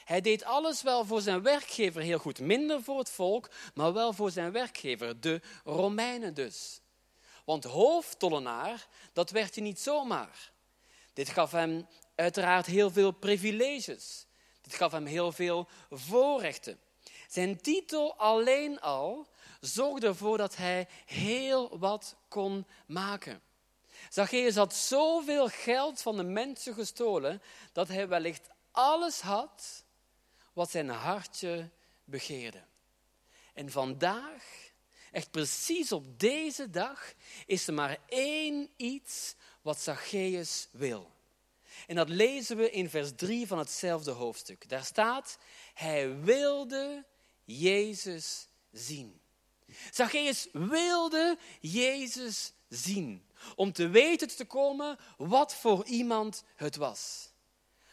Hij 0.06 0.22
deed 0.22 0.44
alles 0.44 0.82
wel 0.82 1.06
voor 1.06 1.22
zijn 1.22 1.42
werkgever 1.42 2.02
heel 2.02 2.18
goed. 2.18 2.40
Minder 2.40 2.84
voor 2.84 3.00
het 3.00 3.10
volk, 3.10 3.50
maar 3.74 3.94
wel 3.94 4.14
voor 4.14 4.32
zijn 4.32 4.52
werkgever, 4.52 5.20
de 5.22 5.42
Romeinen 5.64 6.34
dus. 6.34 6.80
Want 7.46 7.64
hoofdtollenaar, 7.64 8.88
dat 9.14 9.30
werd 9.30 9.56
hij 9.56 9.64
niet 9.64 9.80
zomaar. 9.80 10.52
Dit 11.14 11.30
gaf 11.30 11.52
hem 11.52 11.88
uiteraard 12.16 12.66
heel 12.66 12.92
veel 12.92 13.12
privileges. 13.12 14.26
Dit 14.62 14.74
gaf 14.74 14.92
hem 14.92 15.06
heel 15.06 15.32
veel 15.32 15.68
voorrechten. 15.90 16.80
Zijn 17.28 17.62
titel 17.62 18.16
alleen 18.16 18.80
al 18.80 19.28
zorgde 19.60 20.08
ervoor 20.08 20.38
dat 20.38 20.56
hij 20.56 20.88
heel 21.06 21.80
wat 21.80 22.16
kon 22.28 22.66
maken. 22.86 23.42
Zacchaeus 24.10 24.56
had 24.56 24.76
zoveel 24.76 25.48
geld 25.48 26.02
van 26.02 26.18
de 26.18 26.24
mensen 26.24 26.74
gestolen 26.74 27.42
dat 27.72 27.88
hij 27.88 28.08
wellicht 28.08 28.50
alles 28.72 29.22
had 29.22 29.84
wat 30.54 30.72
zijn 30.72 30.90
hartje 30.90 31.70
begeerde. 32.04 32.64
En 33.54 33.72
vandaag, 33.72 34.72
echt 35.12 35.32
precies 35.32 35.92
op 35.92 36.20
deze 36.20 36.70
dag, 36.70 37.14
is 37.46 37.68
er 37.68 37.74
maar 37.74 37.98
één 38.08 38.70
iets 38.76 39.36
wat 39.62 39.80
Zacchaeus 39.80 40.68
wil. 40.72 41.15
En 41.88 41.96
dat 41.96 42.10
lezen 42.10 42.58
we 42.58 42.70
in 42.70 42.90
vers 42.90 43.12
3 43.16 43.48
van 43.48 43.58
hetzelfde 43.58 44.12
hoofdstuk. 44.12 44.70
Daar 44.70 44.84
staat, 44.84 45.38
hij 45.74 46.20
wilde 46.20 47.06
Jezus 47.44 48.48
zien. 48.72 49.20
Zacchaeus 49.92 50.48
wilde 50.52 51.38
Jezus 51.60 52.54
zien. 52.70 53.26
Om 53.56 53.72
te 53.72 53.88
weten 53.88 54.36
te 54.36 54.46
komen 54.46 55.00
wat 55.18 55.56
voor 55.56 55.86
iemand 55.86 56.44
het 56.56 56.76
was. 56.76 57.30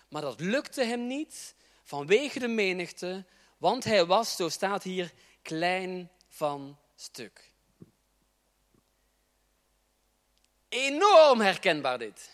Maar 0.09 0.23
dat 0.23 0.41
lukte 0.41 0.85
hem 0.85 1.07
niet 1.07 1.55
vanwege 1.83 2.39
de 2.39 2.49
menigte, 2.49 3.25
want 3.59 3.85
hij 3.85 4.07
was, 4.07 4.37
zo 4.37 4.49
staat 4.49 4.83
hier, 4.83 5.12
klein 5.43 6.11
van 6.29 6.79
stuk. 6.95 7.51
Enorm 10.69 11.41
herkenbaar 11.41 11.99
dit. 11.99 12.31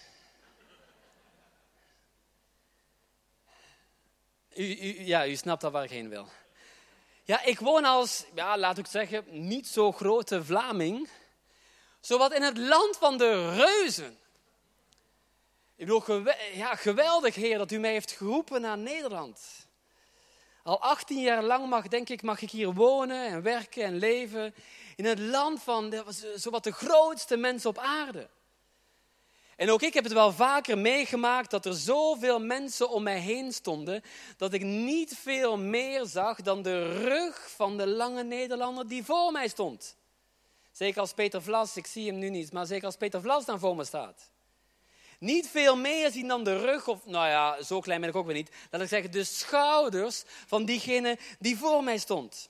U, 4.59 5.05
ja, 5.05 5.27
u 5.27 5.37
snapt 5.37 5.65
al 5.65 5.71
waar 5.71 5.85
ik 5.85 5.91
heen 5.91 6.09
wil. 6.09 6.29
Ja, 7.25 7.45
ik 7.45 7.59
woon 7.61 7.85
als, 7.85 8.25
ja, 8.35 8.59
laat 8.59 8.79
ik 8.79 8.87
zeggen, 8.87 9.25
niet 9.29 9.67
zo 9.67 9.93
grote 9.93 10.45
Vlaming, 10.45 11.09
zowat 12.01 12.33
in 12.33 12.43
het 12.43 12.59
land 12.59 12.97
van 12.97 13.19
de 13.19 13.55
reuzen. 13.55 14.19
Ik 15.77 15.87
bedoel, 15.87 16.23
ja, 16.55 16.75
geweldig, 16.75 17.35
Heer, 17.35 17.59
dat 17.59 17.71
u 17.71 17.79
mij 17.79 17.93
heeft 17.93 18.11
geroepen 18.11 18.61
naar 18.61 18.79
Nederland. 18.79 19.41
Al 20.63 20.81
18 20.81 21.21
jaar 21.21 21.43
lang 21.43 21.69
mag, 21.69 21.89
denk 21.89 22.09
ik, 22.09 22.23
mag 22.23 22.43
ik 22.43 22.51
hier 22.51 22.73
wonen 22.73 23.27
en 23.27 23.43
werken 23.43 23.85
en 23.85 23.97
leven 23.97 24.55
in 24.97 25.05
het 25.05 25.19
land 25.19 25.63
van 25.63 25.91
de, 25.91 26.05
zowat 26.35 26.65
de 26.65 26.73
grootste 26.73 27.37
mensen 27.37 27.71
op 27.71 27.79
aarde. 27.79 28.29
En 29.59 29.71
ook 29.71 29.83
ik 29.83 29.95
heb 29.95 30.05
het 30.05 30.13
wel 30.13 30.33
vaker 30.33 30.79
meegemaakt 30.79 31.51
dat 31.51 31.67
er 31.67 31.75
zoveel 31.75 32.41
mensen 32.41 32.91
om 32.91 33.03
mij 33.03 33.19
heen 33.19 33.53
stonden, 33.53 34.03
dat 34.37 34.53
ik 34.53 34.63
niet 34.63 35.17
veel 35.17 35.59
meer 35.59 36.07
zag 36.07 36.43
dan 36.43 36.63
de 36.63 37.03
rug 37.05 37.51
van 37.51 37.77
de 37.77 37.87
lange 37.87 38.25
Nederlander 38.25 38.89
die 38.89 39.05
voor 39.05 39.33
mij 39.33 39.49
stond. 39.49 39.97
Zeker 40.73 41.01
als 41.01 41.13
Peter 41.13 41.43
Vlas, 41.43 41.77
ik 41.77 41.87
zie 41.87 42.07
hem 42.07 42.19
nu 42.19 42.31
niet, 42.31 42.53
maar 42.53 42.67
zeker 42.67 42.87
als 42.87 42.97
Peter 42.97 43.21
Vlas 43.21 43.45
dan 43.45 43.59
voor 43.59 43.77
me 43.77 43.85
staat. 43.85 44.31
Niet 45.19 45.49
veel 45.49 45.77
meer 45.77 46.11
zien 46.11 46.29
dan 46.29 46.45
de 46.45 46.59
rug, 46.59 46.89
of 46.89 47.07
nou 47.07 47.29
ja, 47.29 47.63
zo 47.63 47.81
klein 47.81 48.01
ben 48.01 48.09
ik 48.09 48.17
ook 48.17 48.27
weer 48.27 48.35
niet. 48.35 48.51
Laat 48.71 48.83
ik 48.83 48.89
zeggen, 48.89 49.11
de 49.11 49.25
schouders 49.25 50.23
van 50.47 50.65
diegene 50.65 51.19
die 51.39 51.59
voor 51.59 51.85
mij 51.85 51.99
stond. 51.99 52.49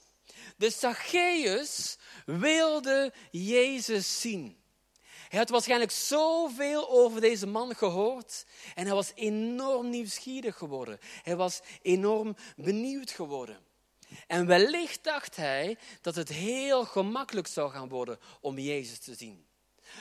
Dus 0.57 0.79
Zacchaeus 0.79 1.99
wilde 2.25 3.13
Jezus 3.31 4.21
zien. 4.21 4.58
Hij 5.29 5.39
had 5.39 5.49
waarschijnlijk 5.49 5.91
zoveel 5.91 6.91
over 6.91 7.21
deze 7.21 7.47
man 7.47 7.75
gehoord 7.75 8.47
en 8.75 8.87
hij 8.87 8.95
was 8.95 9.13
enorm 9.15 9.91
nieuwsgierig 9.91 10.57
geworden. 10.57 10.99
Hij 11.23 11.37
was 11.37 11.61
enorm 11.83 12.37
benieuwd 12.57 13.11
geworden. 13.11 13.59
En 14.27 14.47
wellicht 14.47 15.05
dacht 15.05 15.37
hij 15.37 15.79
dat 16.01 16.15
het 16.15 16.29
heel 16.29 16.85
gemakkelijk 16.85 17.47
zou 17.47 17.71
gaan 17.71 17.89
worden 17.89 18.19
om 18.41 18.59
Jezus 18.59 18.99
te 18.99 19.15
zien. 19.15 19.47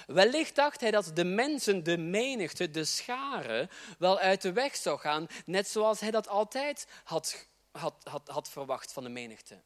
Wellicht 0.05 0.55
dacht 0.55 0.81
hij 0.81 0.91
dat 0.91 1.12
de 1.13 1.24
mensen, 1.24 1.84
de 1.84 1.98
menigte, 1.98 2.72
de 2.72 2.86
scharen 2.86 3.69
wel 4.00 4.19
uit 4.19 4.41
de 4.41 4.53
weg 4.53 4.75
zou 4.75 5.00
gaan, 5.00 5.27
net 5.46 5.67
zoals 5.67 6.00
hij 6.00 6.12
dat 6.12 6.27
altijd 6.27 6.88
had, 7.03 7.48
had, 7.72 7.96
had, 8.03 8.27
had 8.27 8.50
verwacht 8.50 8.91
van 8.91 9.03
de 9.03 9.10
menigte. 9.10 9.62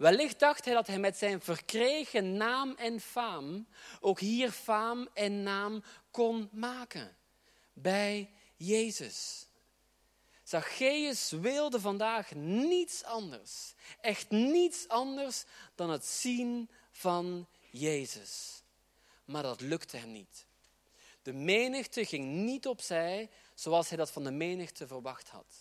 Wellicht 0.00 0.38
dacht 0.38 0.64
hij 0.64 0.74
dat 0.74 0.86
hij 0.86 0.98
met 0.98 1.16
zijn 1.16 1.40
verkregen 1.40 2.36
naam 2.36 2.74
en 2.76 3.00
faam 3.00 3.66
ook 4.00 4.20
hier 4.20 4.50
faam 4.50 5.08
en 5.14 5.42
naam 5.42 5.82
kon 6.10 6.48
maken 6.52 7.16
bij 7.72 8.30
Jezus. 8.56 9.46
Zacchaeus 10.42 11.30
wilde 11.30 11.80
vandaag 11.80 12.34
niets 12.34 13.04
anders, 13.04 13.74
echt 14.00 14.30
niets 14.30 14.88
anders 14.88 15.44
dan 15.74 15.90
het 15.90 16.06
zien 16.06 16.70
van 16.90 17.48
Jezus. 17.70 18.62
Maar 19.24 19.42
dat 19.42 19.60
lukte 19.60 19.96
hem 19.96 20.12
niet. 20.12 20.46
De 21.22 21.32
menigte 21.32 22.04
ging 22.04 22.24
niet 22.26 22.66
opzij 22.66 23.30
zoals 23.54 23.88
hij 23.88 23.98
dat 23.98 24.10
van 24.10 24.24
de 24.24 24.30
menigte 24.30 24.86
verwacht 24.86 25.28
had. 25.28 25.54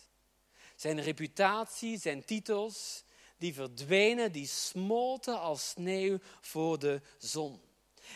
Zijn 0.75 1.01
reputatie, 1.01 2.00
zijn 2.00 2.25
titels, 2.25 3.03
die 3.39 3.53
verdwenen, 3.53 4.31
die 4.31 4.48
smolten 4.48 5.39
als 5.39 5.69
sneeuw 5.69 6.17
voor 6.41 6.79
de 6.79 7.01
zon. 7.17 7.62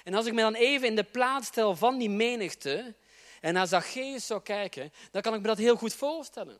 En 0.03 0.13
als 0.13 0.25
ik 0.25 0.33
me 0.33 0.41
dan 0.41 0.53
even 0.53 0.87
in 0.87 0.95
de 0.95 1.03
plaats 1.03 1.47
stel 1.47 1.75
van 1.75 1.97
die 1.97 2.09
menigte 2.09 2.95
en 3.41 3.53
naar 3.53 3.67
Zacchaeus 3.67 4.25
zou 4.25 4.41
kijken, 4.41 4.93
dan 5.11 5.21
kan 5.21 5.33
ik 5.33 5.41
me 5.41 5.47
dat 5.47 5.57
heel 5.57 5.75
goed 5.75 5.93
voorstellen. 5.93 6.59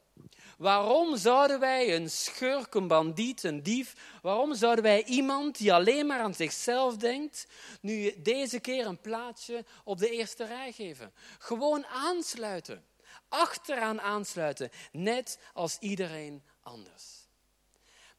Waarom 0.58 1.18
zouden 1.18 1.60
wij 1.60 1.96
een 1.96 2.10
schurk, 2.10 2.74
een 2.74 2.88
bandiet, 2.88 3.44
een 3.44 3.64
dief, 3.64 3.96
waarom 4.22 4.56
zouden 4.56 4.84
wij 4.84 5.04
iemand 5.04 5.58
die 5.58 5.74
alleen 5.74 6.06
maar 6.06 6.20
aan 6.20 6.34
zichzelf 6.34 6.98
denkt, 6.98 7.48
nu 7.82 8.22
deze 8.22 8.60
keer 8.60 8.86
een 8.86 9.02
plaatsje 9.02 9.66
op 9.84 9.98
de 9.98 10.10
eerste 10.10 10.46
rij 10.46 10.72
geven? 10.72 11.14
Gewoon 11.38 11.86
aansluiten, 11.86 12.86
achteraan 13.30 14.02
aansluiten, 14.02 14.70
net 14.92 15.40
als 15.54 15.78
iedereen 15.80 16.44
anders. 16.62 17.23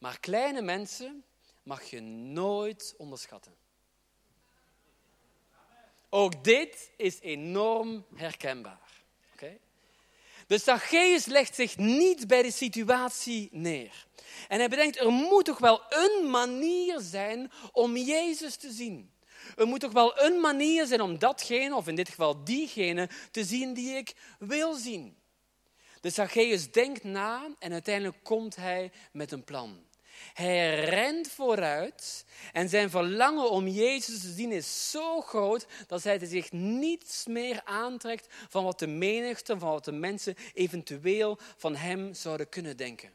Maar 0.04 0.20
kleine 0.20 0.62
mensen 0.62 1.24
mag 1.62 1.82
je 1.82 2.00
nooit 2.00 2.94
onderschatten. 2.96 3.54
Ook 6.08 6.44
dit 6.44 6.90
is 6.96 7.20
enorm 7.20 8.04
herkenbaar. 8.14 9.04
Okay? 9.34 9.60
Dus 10.46 10.64
Zacchaeus 10.64 11.24
legt 11.24 11.54
zich 11.54 11.76
niet 11.76 12.26
bij 12.26 12.42
de 12.42 12.50
situatie 12.50 13.48
neer. 13.52 14.06
En 14.48 14.58
hij 14.58 14.68
bedenkt, 14.68 14.98
er 14.98 15.10
moet 15.10 15.44
toch 15.44 15.58
wel 15.58 15.82
een 15.88 16.30
manier 16.30 17.00
zijn 17.00 17.50
om 17.72 17.96
Jezus 17.96 18.56
te 18.56 18.70
zien. 18.70 19.12
Er 19.56 19.66
moet 19.66 19.80
toch 19.80 19.92
wel 19.92 20.22
een 20.22 20.40
manier 20.40 20.86
zijn 20.86 21.00
om 21.00 21.18
datgene, 21.18 21.74
of 21.74 21.88
in 21.88 21.96
dit 21.96 22.08
geval 22.08 22.44
diegene, 22.44 23.08
te 23.30 23.44
zien 23.44 23.74
die 23.74 23.96
ik 23.96 24.14
wil 24.38 24.74
zien. 24.74 25.16
Dus 26.00 26.14
Zacchaeus 26.14 26.72
denkt 26.72 27.04
na 27.04 27.48
en 27.58 27.72
uiteindelijk 27.72 28.16
komt 28.22 28.56
hij 28.56 28.92
met 29.12 29.32
een 29.32 29.44
plan. 29.44 29.92
Hij 30.32 30.84
rent 30.84 31.30
vooruit 31.30 32.24
en 32.52 32.68
zijn 32.68 32.90
verlangen 32.90 33.50
om 33.50 33.68
Jezus 33.68 34.20
te 34.20 34.32
zien 34.32 34.52
is 34.52 34.90
zo 34.90 35.20
groot 35.20 35.66
dat 35.86 36.02
hij 36.02 36.26
zich 36.26 36.52
niets 36.52 37.26
meer 37.26 37.60
aantrekt 37.64 38.34
van 38.48 38.64
wat 38.64 38.78
de 38.78 38.86
menigte, 38.86 39.58
van 39.58 39.70
wat 39.70 39.84
de 39.84 39.92
mensen 39.92 40.36
eventueel 40.54 41.38
van 41.56 41.76
hem 41.76 42.14
zouden 42.14 42.48
kunnen 42.48 42.76
denken. 42.76 43.10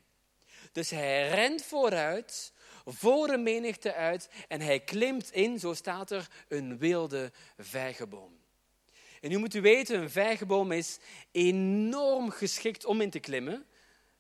Dus 0.72 0.90
hij 0.90 1.30
rent 1.30 1.64
vooruit, 1.64 2.54
voor 2.86 3.28
de 3.28 3.38
menigte 3.38 3.94
uit 3.94 4.30
en 4.48 4.62
hij 4.62 4.80
klimt 4.80 5.32
in, 5.32 5.60
zo 5.60 5.74
staat 5.74 6.12
er, 6.12 6.28
een 6.48 6.78
wilde 6.78 7.32
vijgenboom. 7.58 8.38
En 9.22 9.30
nu 9.30 9.38
moet 9.38 9.54
u 9.54 9.62
weten, 9.62 10.02
een 10.02 10.10
vijgenboom 10.10 10.72
is 10.72 10.98
enorm 11.32 12.30
geschikt 12.30 12.86
om 12.86 13.02
in 13.02 13.10
te 13.10 13.20
klimmen, 13.20 13.66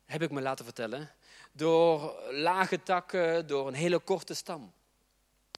heb 0.05 0.22
ik 0.22 0.31
me 0.31 0.41
laten 0.41 0.65
vertellen 0.65 1.12
door 1.60 2.24
lage 2.32 2.84
takken, 2.84 3.48
door 3.48 3.68
een 3.68 3.74
hele 3.74 4.00
korte 4.00 4.34
stam. 4.34 4.74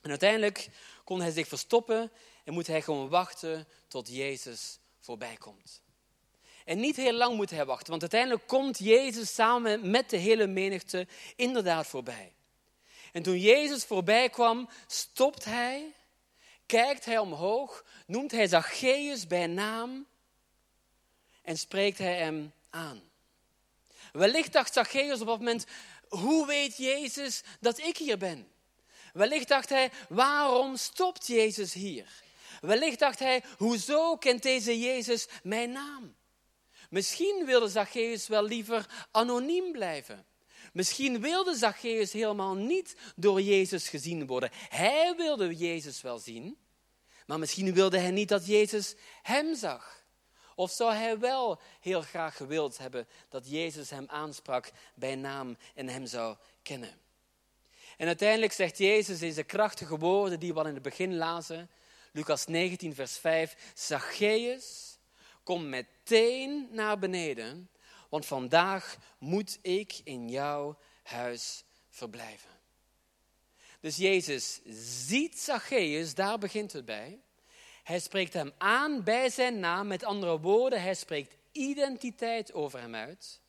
En 0.01 0.09
uiteindelijk 0.09 0.69
kon 1.03 1.21
hij 1.21 1.31
zich 1.31 1.47
verstoppen 1.47 2.11
en 2.43 2.53
moet 2.53 2.67
hij 2.67 2.81
gewoon 2.81 3.09
wachten 3.09 3.67
tot 3.87 4.07
Jezus 4.07 4.79
voorbij 4.99 5.35
komt. 5.35 5.81
En 6.65 6.79
niet 6.79 6.95
heel 6.95 7.13
lang 7.13 7.35
moet 7.35 7.49
hij 7.49 7.65
wachten, 7.65 7.89
want 7.89 8.01
uiteindelijk 8.01 8.47
komt 8.47 8.77
Jezus 8.77 9.33
samen 9.33 9.89
met 9.89 10.09
de 10.09 10.17
hele 10.17 10.47
menigte 10.47 11.07
inderdaad 11.35 11.87
voorbij. 11.87 12.33
En 13.11 13.23
toen 13.23 13.39
Jezus 13.39 13.83
voorbij 13.83 14.29
kwam, 14.29 14.69
stopt 14.87 15.45
hij, 15.45 15.93
kijkt 16.65 17.05
hij 17.05 17.17
omhoog, 17.17 17.85
noemt 18.05 18.31
hij 18.31 18.47
Zacchaeus 18.47 19.27
bij 19.27 19.47
naam 19.47 20.07
en 21.41 21.57
spreekt 21.57 21.97
hij 21.97 22.17
hem 22.17 22.51
aan. 22.69 23.10
Wellicht 24.11 24.53
dacht 24.53 24.73
Zacchaeus 24.73 25.21
op 25.21 25.27
dat 25.27 25.37
moment, 25.37 25.65
hoe 26.07 26.47
weet 26.47 26.77
Jezus 26.77 27.41
dat 27.59 27.79
ik 27.79 27.97
hier 27.97 28.17
ben? 28.17 28.47
Wellicht 29.13 29.47
dacht 29.47 29.69
hij, 29.69 29.91
waarom 30.09 30.77
stopt 30.77 31.27
Jezus 31.27 31.73
hier? 31.73 32.23
Wellicht 32.61 32.99
dacht 32.99 33.19
hij, 33.19 33.43
hoezo 33.57 34.17
kent 34.17 34.43
deze 34.43 34.79
Jezus 34.79 35.27
mijn 35.43 35.71
naam? 35.71 36.15
Misschien 36.89 37.45
wilde 37.45 37.69
Zacchaeus 37.69 38.27
wel 38.27 38.43
liever 38.43 39.07
anoniem 39.11 39.71
blijven. 39.71 40.25
Misschien 40.73 41.21
wilde 41.21 41.55
Zacchaeus 41.55 42.11
helemaal 42.11 42.55
niet 42.55 42.95
door 43.15 43.41
Jezus 43.41 43.87
gezien 43.87 44.27
worden. 44.27 44.49
Hij 44.53 45.13
wilde 45.15 45.55
Jezus 45.55 46.01
wel 46.01 46.19
zien, 46.19 46.57
maar 47.25 47.39
misschien 47.39 47.73
wilde 47.73 47.97
hij 47.97 48.11
niet 48.11 48.29
dat 48.29 48.47
Jezus 48.47 48.95
hem 49.21 49.55
zag. 49.55 50.00
Of 50.61 50.71
zou 50.71 50.93
hij 50.93 51.19
wel 51.19 51.59
heel 51.79 52.01
graag 52.01 52.37
gewild 52.37 52.77
hebben 52.77 53.07
dat 53.29 53.49
Jezus 53.49 53.89
hem 53.89 54.05
aansprak 54.07 54.71
bij 54.93 55.15
naam 55.15 55.57
en 55.75 55.87
hem 55.87 56.05
zou 56.05 56.35
kennen? 56.61 56.99
En 57.97 58.07
uiteindelijk 58.07 58.51
zegt 58.51 58.77
Jezus 58.77 59.19
deze 59.19 59.43
krachtige 59.43 59.97
woorden 59.97 60.39
die 60.39 60.53
we 60.53 60.59
al 60.59 60.67
in 60.67 60.73
het 60.73 60.83
begin 60.83 61.15
lazen. 61.15 61.69
Lucas 62.11 62.45
19, 62.45 62.95
vers 62.95 63.17
5. 63.17 63.71
Zacchaeus, 63.75 64.97
kom 65.43 65.69
meteen 65.69 66.67
naar 66.71 66.99
beneden, 66.99 67.69
want 68.09 68.25
vandaag 68.25 68.97
moet 69.17 69.59
ik 69.61 70.01
in 70.03 70.29
jouw 70.29 70.77
huis 71.03 71.63
verblijven. 71.89 72.59
Dus 73.79 73.95
Jezus 73.95 74.59
ziet 75.05 75.39
Zacchaeus, 75.39 76.15
daar 76.15 76.37
begint 76.37 76.73
het 76.73 76.85
bij. 76.85 77.19
Hij 77.91 77.99
spreekt 77.99 78.33
hem 78.33 78.51
aan 78.57 79.03
bij 79.03 79.29
zijn 79.29 79.59
naam. 79.59 79.87
Met 79.87 80.03
andere 80.03 80.39
woorden, 80.39 80.81
hij 80.81 80.93
spreekt 80.93 81.35
identiteit 81.51 82.53
over 82.53 82.79
hem 82.79 82.95
uit. 82.95 83.39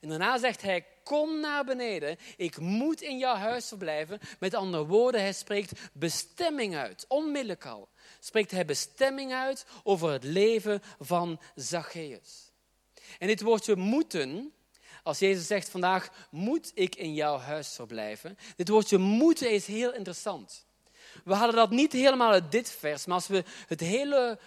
En 0.00 0.08
daarna 0.08 0.38
zegt 0.38 0.62
hij, 0.62 0.86
kom 1.04 1.40
naar 1.40 1.64
beneden, 1.64 2.16
ik 2.36 2.58
moet 2.58 3.02
in 3.02 3.18
jouw 3.18 3.34
huis 3.34 3.68
verblijven. 3.68 4.20
Met 4.38 4.54
andere 4.54 4.86
woorden, 4.86 5.20
hij 5.20 5.32
spreekt 5.32 5.72
bestemming 5.92 6.76
uit, 6.76 7.04
onmiddellijk 7.08 7.66
al. 7.66 7.88
Spreekt 8.20 8.50
hij 8.50 8.64
bestemming 8.64 9.32
uit 9.32 9.66
over 9.82 10.10
het 10.10 10.24
leven 10.24 10.82
van 10.98 11.40
Zacchaeus. 11.54 12.52
En 13.18 13.26
dit 13.26 13.40
woordje 13.40 13.76
moeten, 13.76 14.52
als 15.02 15.18
Jezus 15.18 15.46
zegt 15.46 15.68
vandaag, 15.68 16.28
moet 16.30 16.72
ik 16.74 16.94
in 16.94 17.14
jouw 17.14 17.38
huis 17.38 17.74
verblijven. 17.74 18.38
Dit 18.56 18.68
woordje 18.68 18.98
moeten 18.98 19.50
is 19.50 19.66
heel 19.66 19.94
interessant. 19.94 20.66
We 21.24 21.34
hadden 21.34 21.56
dat 21.56 21.70
niet 21.70 21.92
helemaal 21.92 22.30
uit 22.30 22.52
dit 22.52 22.70
vers, 22.70 23.06
maar 23.06 23.14
als 23.14 23.26
we 23.26 23.44
het 23.66 23.80
hele 23.80 24.38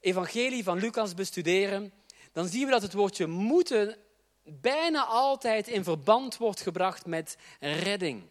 evangelie 0.00 0.64
van 0.64 0.78
Lucas 0.78 1.14
bestuderen, 1.14 1.92
dan 2.32 2.48
zien 2.48 2.64
we 2.64 2.70
dat 2.70 2.82
het 2.82 2.92
woordje 2.92 3.26
moeten 3.26 3.96
bijna 4.44 5.04
altijd 5.04 5.68
in 5.68 5.84
verband 5.84 6.36
wordt 6.36 6.60
gebracht 6.60 7.06
met 7.06 7.36
redding. 7.60 8.22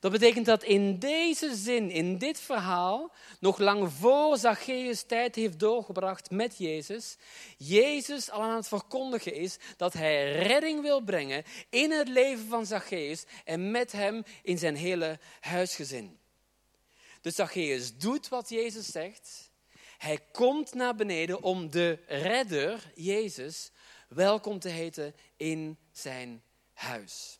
Dat 0.00 0.12
betekent 0.12 0.46
dat 0.46 0.62
in 0.62 0.98
deze 0.98 1.54
zin, 1.54 1.90
in 1.90 2.18
dit 2.18 2.40
verhaal, 2.40 3.12
nog 3.40 3.58
lang 3.58 3.92
voor 3.92 4.38
Zacchaeus 4.38 5.02
tijd 5.02 5.34
heeft 5.34 5.58
doorgebracht 5.58 6.30
met 6.30 6.58
Jezus, 6.58 7.16
Jezus 7.56 8.30
al 8.30 8.42
aan 8.42 8.56
het 8.56 8.68
verkondigen 8.68 9.34
is 9.34 9.56
dat 9.76 9.92
hij 9.92 10.42
redding 10.42 10.82
wil 10.82 11.00
brengen 11.00 11.44
in 11.70 11.90
het 11.90 12.08
leven 12.08 12.46
van 12.48 12.66
Zacchaeus 12.66 13.24
en 13.44 13.70
met 13.70 13.92
hem 13.92 14.22
in 14.42 14.58
zijn 14.58 14.76
hele 14.76 15.18
huisgezin. 15.40 16.19
Dus 17.20 17.34
Zacchaeus 17.34 17.96
doet 17.96 18.28
wat 18.28 18.48
Jezus 18.48 18.86
zegt. 18.86 19.50
Hij 19.98 20.18
komt 20.32 20.74
naar 20.74 20.94
beneden 20.94 21.42
om 21.42 21.70
de 21.70 21.98
redder, 22.06 22.92
Jezus, 22.94 23.70
welkom 24.08 24.58
te 24.58 24.68
heten 24.68 25.14
in 25.36 25.78
zijn 25.92 26.42
huis. 26.72 27.38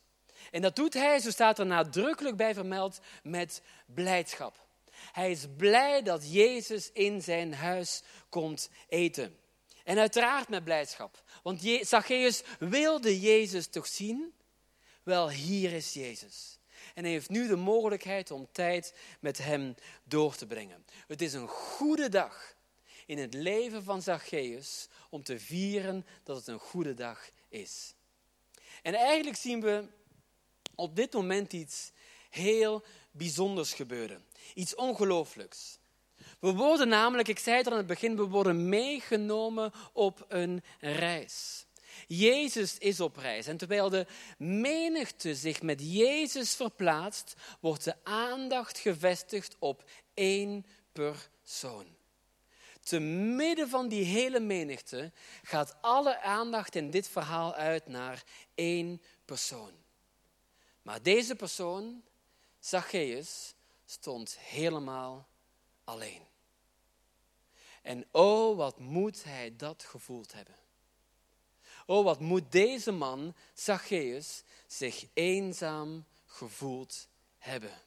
En 0.50 0.62
dat 0.62 0.76
doet 0.76 0.94
hij, 0.94 1.18
zo 1.18 1.30
staat 1.30 1.58
er 1.58 1.66
nadrukkelijk 1.66 2.36
bij 2.36 2.54
vermeld, 2.54 3.00
met 3.22 3.62
blijdschap. 3.86 4.66
Hij 5.12 5.30
is 5.30 5.44
blij 5.56 6.02
dat 6.02 6.32
Jezus 6.32 6.90
in 6.92 7.22
zijn 7.22 7.54
huis 7.54 8.02
komt 8.28 8.70
eten. 8.88 9.38
En 9.84 9.98
uiteraard 9.98 10.48
met 10.48 10.64
blijdschap. 10.64 11.22
Want 11.42 11.60
Zacchaeus 11.80 12.42
wilde 12.58 13.20
Jezus 13.20 13.66
toch 13.66 13.86
zien? 13.86 14.34
Wel, 15.02 15.30
hier 15.30 15.72
is 15.72 15.92
Jezus. 15.92 16.58
En 16.94 17.02
hij 17.02 17.12
heeft 17.12 17.28
nu 17.28 17.46
de 17.46 17.56
mogelijkheid 17.56 18.30
om 18.30 18.48
tijd 18.52 18.94
met 19.20 19.38
hem 19.38 19.74
door 20.04 20.36
te 20.36 20.46
brengen. 20.46 20.84
Het 21.06 21.22
is 21.22 21.32
een 21.32 21.48
goede 21.48 22.08
dag 22.08 22.54
in 23.06 23.18
het 23.18 23.34
leven 23.34 23.84
van 23.84 24.02
Zacchaeus 24.02 24.88
om 25.10 25.22
te 25.22 25.38
vieren 25.38 26.06
dat 26.22 26.36
het 26.36 26.46
een 26.46 26.58
goede 26.58 26.94
dag 26.94 27.30
is. 27.48 27.94
En 28.82 28.94
eigenlijk 28.94 29.36
zien 29.36 29.60
we 29.60 29.84
op 30.74 30.96
dit 30.96 31.12
moment 31.12 31.52
iets 31.52 31.90
heel 32.30 32.84
bijzonders 33.10 33.72
gebeuren. 33.72 34.24
Iets 34.54 34.74
ongelooflijks. 34.74 35.78
We 36.38 36.52
worden 36.52 36.88
namelijk, 36.88 37.28
ik 37.28 37.38
zei 37.38 37.56
het 37.56 37.66
al 37.66 37.72
aan 37.72 37.78
het 37.78 37.86
begin, 37.86 38.16
we 38.16 38.22
worden 38.22 38.68
meegenomen 38.68 39.72
op 39.92 40.24
een 40.28 40.62
reis. 40.80 41.66
Jezus 42.12 42.78
is 42.78 43.00
op 43.00 43.16
reis. 43.16 43.46
En 43.46 43.56
terwijl 43.56 43.88
de 43.88 44.06
menigte 44.38 45.34
zich 45.34 45.62
met 45.62 45.80
Jezus 45.80 46.54
verplaatst, 46.54 47.34
wordt 47.60 47.84
de 47.84 47.94
aandacht 48.04 48.78
gevestigd 48.78 49.56
op 49.58 49.84
één 50.14 50.66
persoon. 50.92 51.86
Te 52.82 52.98
midden 52.98 53.68
van 53.68 53.88
die 53.88 54.04
hele 54.04 54.40
menigte 54.40 55.12
gaat 55.42 55.76
alle 55.80 56.20
aandacht 56.20 56.74
in 56.74 56.90
dit 56.90 57.08
verhaal 57.08 57.54
uit 57.54 57.86
naar 57.86 58.24
één 58.54 59.02
persoon. 59.24 59.72
Maar 60.82 61.02
deze 61.02 61.34
persoon 61.34 62.02
Zacchaeus 62.58 63.54
stond 63.84 64.38
helemaal 64.38 65.28
alleen. 65.84 66.22
En 67.82 68.06
oh, 68.10 68.56
wat 68.56 68.78
moet 68.78 69.24
hij 69.24 69.56
dat 69.56 69.82
gevoeld 69.82 70.32
hebben. 70.32 70.59
Oh, 71.86 72.04
wat 72.04 72.20
moet 72.20 72.52
deze 72.52 72.92
man, 72.92 73.34
Zacchaeus, 73.54 74.42
zich 74.66 75.06
eenzaam 75.14 76.04
gevoeld 76.26 77.08
hebben. 77.38 77.82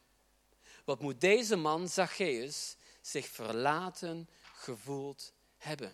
Wat 0.85 0.99
moet 0.99 1.21
deze 1.21 1.55
man, 1.55 1.89
Zacchaeus, 1.89 2.75
zich 3.01 3.27
verlaten 3.27 4.29
gevoeld 4.53 5.33
hebben. 5.57 5.93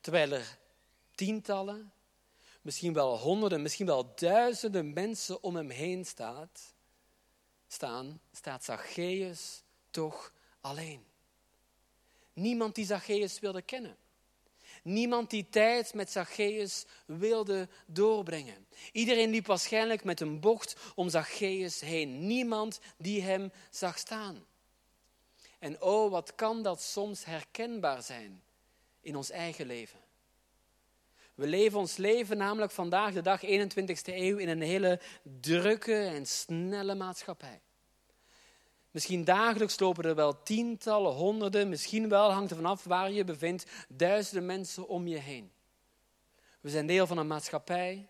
Terwijl 0.00 0.32
er 0.32 0.58
tientallen, 1.14 1.92
misschien 2.62 2.92
wel 2.92 3.18
honderden, 3.18 3.62
misschien 3.62 3.86
wel 3.86 4.14
duizenden 4.14 4.92
mensen 4.92 5.42
om 5.42 5.56
hem 5.56 5.70
heen 5.70 6.04
staat, 6.06 6.74
staan, 7.68 8.20
staat 8.32 8.64
Zacchaeus 8.64 9.62
toch 9.90 10.32
alleen. 10.60 11.04
Niemand 12.32 12.74
die 12.74 12.86
Zacchaeus 12.86 13.38
wilde 13.38 13.62
kennen. 13.62 13.96
Niemand 14.82 15.30
die 15.30 15.48
tijd 15.50 15.94
met 15.94 16.10
Zacchaeus 16.10 16.84
wilde 17.06 17.68
doorbrengen. 17.86 18.66
Iedereen 18.92 19.30
liep 19.30 19.46
waarschijnlijk 19.46 20.04
met 20.04 20.20
een 20.20 20.40
bocht 20.40 20.76
om 20.94 21.08
Zacchaeus 21.08 21.80
heen. 21.80 22.26
Niemand 22.26 22.80
die 22.96 23.22
hem 23.22 23.52
zag 23.70 23.98
staan. 23.98 24.44
En 25.58 25.82
oh, 25.82 26.10
wat 26.10 26.34
kan 26.34 26.62
dat 26.62 26.82
soms 26.82 27.24
herkenbaar 27.24 28.02
zijn 28.02 28.42
in 29.00 29.16
ons 29.16 29.30
eigen 29.30 29.66
leven. 29.66 29.98
We 31.34 31.46
leven 31.46 31.78
ons 31.78 31.96
leven 31.96 32.36
namelijk 32.36 32.72
vandaag 32.72 33.12
de 33.12 33.22
dag, 33.22 33.44
21ste 33.44 34.14
eeuw, 34.14 34.36
in 34.36 34.48
een 34.48 34.60
hele 34.60 35.00
drukke 35.40 35.94
en 35.94 36.26
snelle 36.26 36.94
maatschappij. 36.94 37.60
Misschien 38.90 39.24
dagelijks 39.24 39.78
lopen 39.78 40.04
er 40.04 40.14
wel 40.14 40.42
tientallen, 40.42 41.12
honderden, 41.12 41.68
misschien 41.68 42.08
wel, 42.08 42.32
hangt 42.32 42.50
er 42.50 42.56
vanaf 42.56 42.84
waar 42.84 43.10
je 43.10 43.24
bevindt, 43.24 43.64
duizenden 43.88 44.46
mensen 44.46 44.88
om 44.88 45.06
je 45.06 45.18
heen. 45.18 45.52
We 46.60 46.70
zijn 46.70 46.86
deel 46.86 47.06
van 47.06 47.18
een 47.18 47.26
maatschappij, 47.26 48.08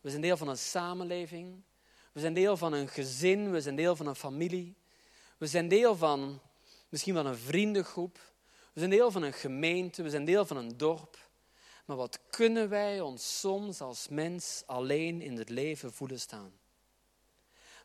we 0.00 0.10
zijn 0.10 0.22
deel 0.22 0.36
van 0.36 0.48
een 0.48 0.58
samenleving, 0.58 1.62
we 2.12 2.20
zijn 2.20 2.34
deel 2.34 2.56
van 2.56 2.72
een 2.72 2.88
gezin, 2.88 3.50
we 3.50 3.60
zijn 3.60 3.76
deel 3.76 3.96
van 3.96 4.06
een 4.06 4.14
familie, 4.14 4.76
we 5.38 5.46
zijn 5.46 5.68
deel 5.68 5.96
van 5.96 6.40
misschien 6.88 7.14
wel 7.14 7.26
een 7.26 7.36
vriendengroep, 7.36 8.18
we 8.72 8.80
zijn 8.80 8.90
deel 8.90 9.10
van 9.10 9.22
een 9.22 9.32
gemeente, 9.32 10.02
we 10.02 10.10
zijn 10.10 10.24
deel 10.24 10.46
van 10.46 10.56
een 10.56 10.76
dorp. 10.76 11.18
Maar 11.84 11.96
wat 11.96 12.20
kunnen 12.30 12.68
wij 12.68 13.00
ons 13.00 13.40
soms 13.40 13.80
als 13.80 14.08
mens 14.08 14.62
alleen 14.66 15.22
in 15.22 15.36
het 15.36 15.48
leven 15.48 15.92
voelen 15.92 16.20
staan? 16.20 16.52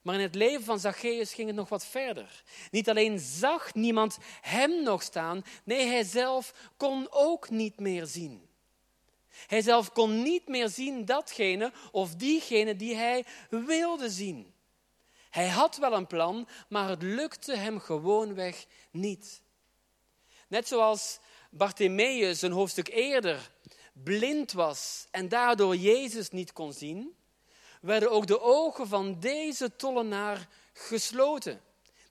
Maar 0.01 0.15
in 0.15 0.21
het 0.21 0.35
leven 0.35 0.63
van 0.63 0.79
Zacchaeus 0.79 1.33
ging 1.33 1.47
het 1.47 1.55
nog 1.55 1.69
wat 1.69 1.85
verder. 1.85 2.43
Niet 2.71 2.89
alleen 2.89 3.19
zag 3.19 3.73
niemand 3.73 4.17
hem 4.41 4.83
nog 4.83 5.03
staan, 5.03 5.43
nee, 5.63 5.85
hij 5.85 6.03
zelf 6.03 6.53
kon 6.77 7.07
ook 7.09 7.49
niet 7.49 7.79
meer 7.79 8.05
zien. 8.05 8.47
Hij 9.47 9.61
zelf 9.61 9.91
kon 9.91 10.21
niet 10.21 10.47
meer 10.47 10.69
zien 10.69 11.05
datgene 11.05 11.71
of 11.91 12.15
diegene 12.15 12.75
die 12.75 12.95
hij 12.95 13.25
wilde 13.49 14.09
zien. 14.09 14.53
Hij 15.29 15.47
had 15.47 15.77
wel 15.77 15.93
een 15.93 16.07
plan, 16.07 16.47
maar 16.69 16.89
het 16.89 17.01
lukte 17.01 17.55
hem 17.55 17.79
gewoonweg 17.79 18.65
niet. 18.91 19.41
Net 20.47 20.67
zoals 20.67 21.19
Bartimaeus 21.49 22.41
een 22.41 22.51
hoofdstuk 22.51 22.87
eerder 22.87 23.51
blind 23.93 24.51
was 24.51 25.07
en 25.11 25.29
daardoor 25.29 25.75
Jezus 25.75 26.29
niet 26.29 26.53
kon 26.53 26.73
zien, 26.73 27.15
werden 27.79 28.11
ook 28.11 28.27
de 28.27 28.41
ogen 28.41 28.87
van 28.87 29.19
deze 29.19 29.75
tollenaar 29.75 30.47
gesloten. 30.73 31.61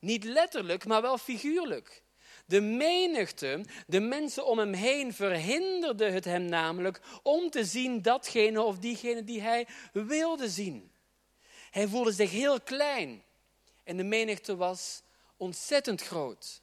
Niet 0.01 0.25
letterlijk, 0.25 0.85
maar 0.85 1.03
wel 1.03 1.19
figuurlijk. 1.19 2.03
De 2.47 2.61
menigte, 2.61 3.65
de 3.87 4.01
mensen 4.01 4.47
om 4.47 4.59
hem 4.59 4.73
heen, 4.73 5.15
verhinderden 5.15 6.13
het 6.13 6.25
hem 6.25 6.45
namelijk 6.45 7.01
om 7.23 7.51
te 7.51 7.65
zien 7.65 8.03
datgene 8.03 8.63
of 8.63 8.79
diegene 8.79 9.25
die 9.25 9.41
hij 9.41 9.67
wilde 9.93 10.49
zien. 10.49 10.93
Hij 11.71 11.89
voelde 11.89 12.13
zich 12.13 12.31
heel 12.31 12.61
klein 12.61 13.23
en 13.85 13.97
de 13.97 14.05
menigte 14.05 14.57
was 14.57 15.03
ontzettend 15.37 16.03
groot. 16.03 16.63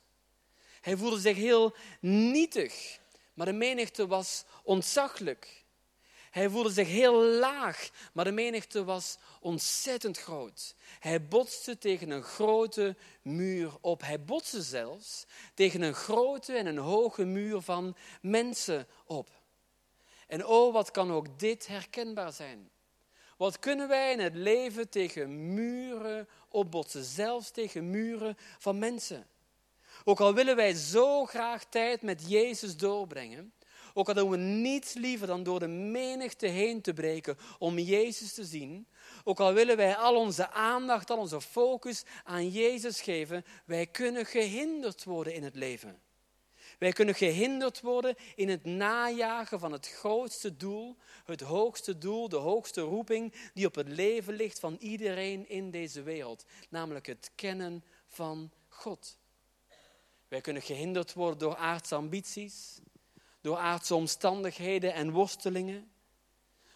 Hij 0.81 0.97
voelde 0.97 1.19
zich 1.19 1.35
heel 1.35 1.75
nietig, 1.99 2.99
maar 3.33 3.45
de 3.45 3.53
menigte 3.53 4.07
was 4.07 4.43
ontzaglijk. 4.63 5.64
Hij 6.35 6.49
voelde 6.49 6.71
zich 6.71 6.87
heel 6.87 7.23
laag, 7.23 7.89
maar 8.13 8.25
de 8.25 8.31
menigte 8.31 8.83
was 8.83 9.17
ontzettend 9.39 10.17
groot. 10.17 10.75
Hij 10.99 11.27
botste 11.27 11.77
tegen 11.77 12.09
een 12.09 12.23
grote 12.23 12.95
muur 13.21 13.71
op. 13.81 14.01
Hij 14.01 14.23
botste 14.23 14.61
zelfs 14.61 15.25
tegen 15.53 15.81
een 15.81 15.93
grote 15.93 16.53
en 16.53 16.65
een 16.65 16.77
hoge 16.77 17.25
muur 17.25 17.61
van 17.61 17.95
mensen 18.21 18.87
op. 19.05 19.29
En 20.27 20.45
oh, 20.45 20.73
wat 20.73 20.91
kan 20.91 21.11
ook 21.11 21.39
dit 21.39 21.67
herkenbaar 21.67 22.33
zijn? 22.33 22.69
Wat 23.37 23.59
kunnen 23.59 23.87
wij 23.87 24.11
in 24.11 24.19
het 24.19 24.35
leven 24.35 24.89
tegen 24.89 25.53
muren 25.53 26.27
opbotsen, 26.49 27.03
zelfs 27.03 27.51
tegen 27.51 27.89
muren 27.89 28.37
van 28.59 28.79
mensen? 28.79 29.27
Ook 30.03 30.19
al 30.19 30.33
willen 30.33 30.55
wij 30.55 30.73
zo 30.73 31.25
graag 31.25 31.65
tijd 31.65 32.01
met 32.01 32.29
Jezus 32.29 32.77
doorbrengen, 32.77 33.53
ook 33.97 34.07
al 34.07 34.13
doen 34.13 34.29
we 34.29 34.37
niets 34.37 34.93
liever 34.93 35.27
dan 35.27 35.43
door 35.43 35.59
de 35.59 35.67
menigte 35.67 36.47
heen 36.47 36.81
te 36.81 36.93
breken 36.93 37.37
om 37.59 37.79
Jezus 37.79 38.33
te 38.33 38.45
zien. 38.45 38.87
Ook 39.23 39.39
al 39.39 39.53
willen 39.53 39.77
wij 39.77 39.95
al 39.95 40.15
onze 40.15 40.49
aandacht, 40.49 41.09
al 41.09 41.17
onze 41.17 41.41
focus 41.41 42.03
aan 42.23 42.49
Jezus 42.49 43.01
geven, 43.01 43.45
wij 43.65 43.87
kunnen 43.87 44.25
gehinderd 44.25 45.03
worden 45.03 45.33
in 45.33 45.43
het 45.43 45.55
leven. 45.55 45.99
Wij 46.79 46.91
kunnen 46.91 47.15
gehinderd 47.15 47.81
worden 47.81 48.15
in 48.35 48.49
het 48.49 48.65
najagen 48.65 49.59
van 49.59 49.71
het 49.71 49.87
grootste 49.87 50.57
doel, 50.57 50.97
het 51.25 51.41
hoogste 51.41 51.97
doel, 51.97 52.29
de 52.29 52.35
hoogste 52.35 52.81
roeping 52.81 53.33
die 53.53 53.65
op 53.65 53.75
het 53.75 53.87
leven 53.87 54.33
ligt 54.33 54.59
van 54.59 54.75
iedereen 54.79 55.49
in 55.49 55.71
deze 55.71 56.01
wereld, 56.01 56.45
namelijk 56.69 57.05
het 57.05 57.31
kennen 57.35 57.83
van 58.07 58.51
God. 58.67 59.17
Wij 60.27 60.41
kunnen 60.41 60.61
gehinderd 60.61 61.13
worden 61.13 61.39
door 61.39 61.55
aardse 61.55 61.95
ambities, 61.95 62.79
door 63.45 63.57
aardse 63.57 63.95
omstandigheden 63.95 64.93
en 64.93 65.11
worstelingen. 65.11 65.91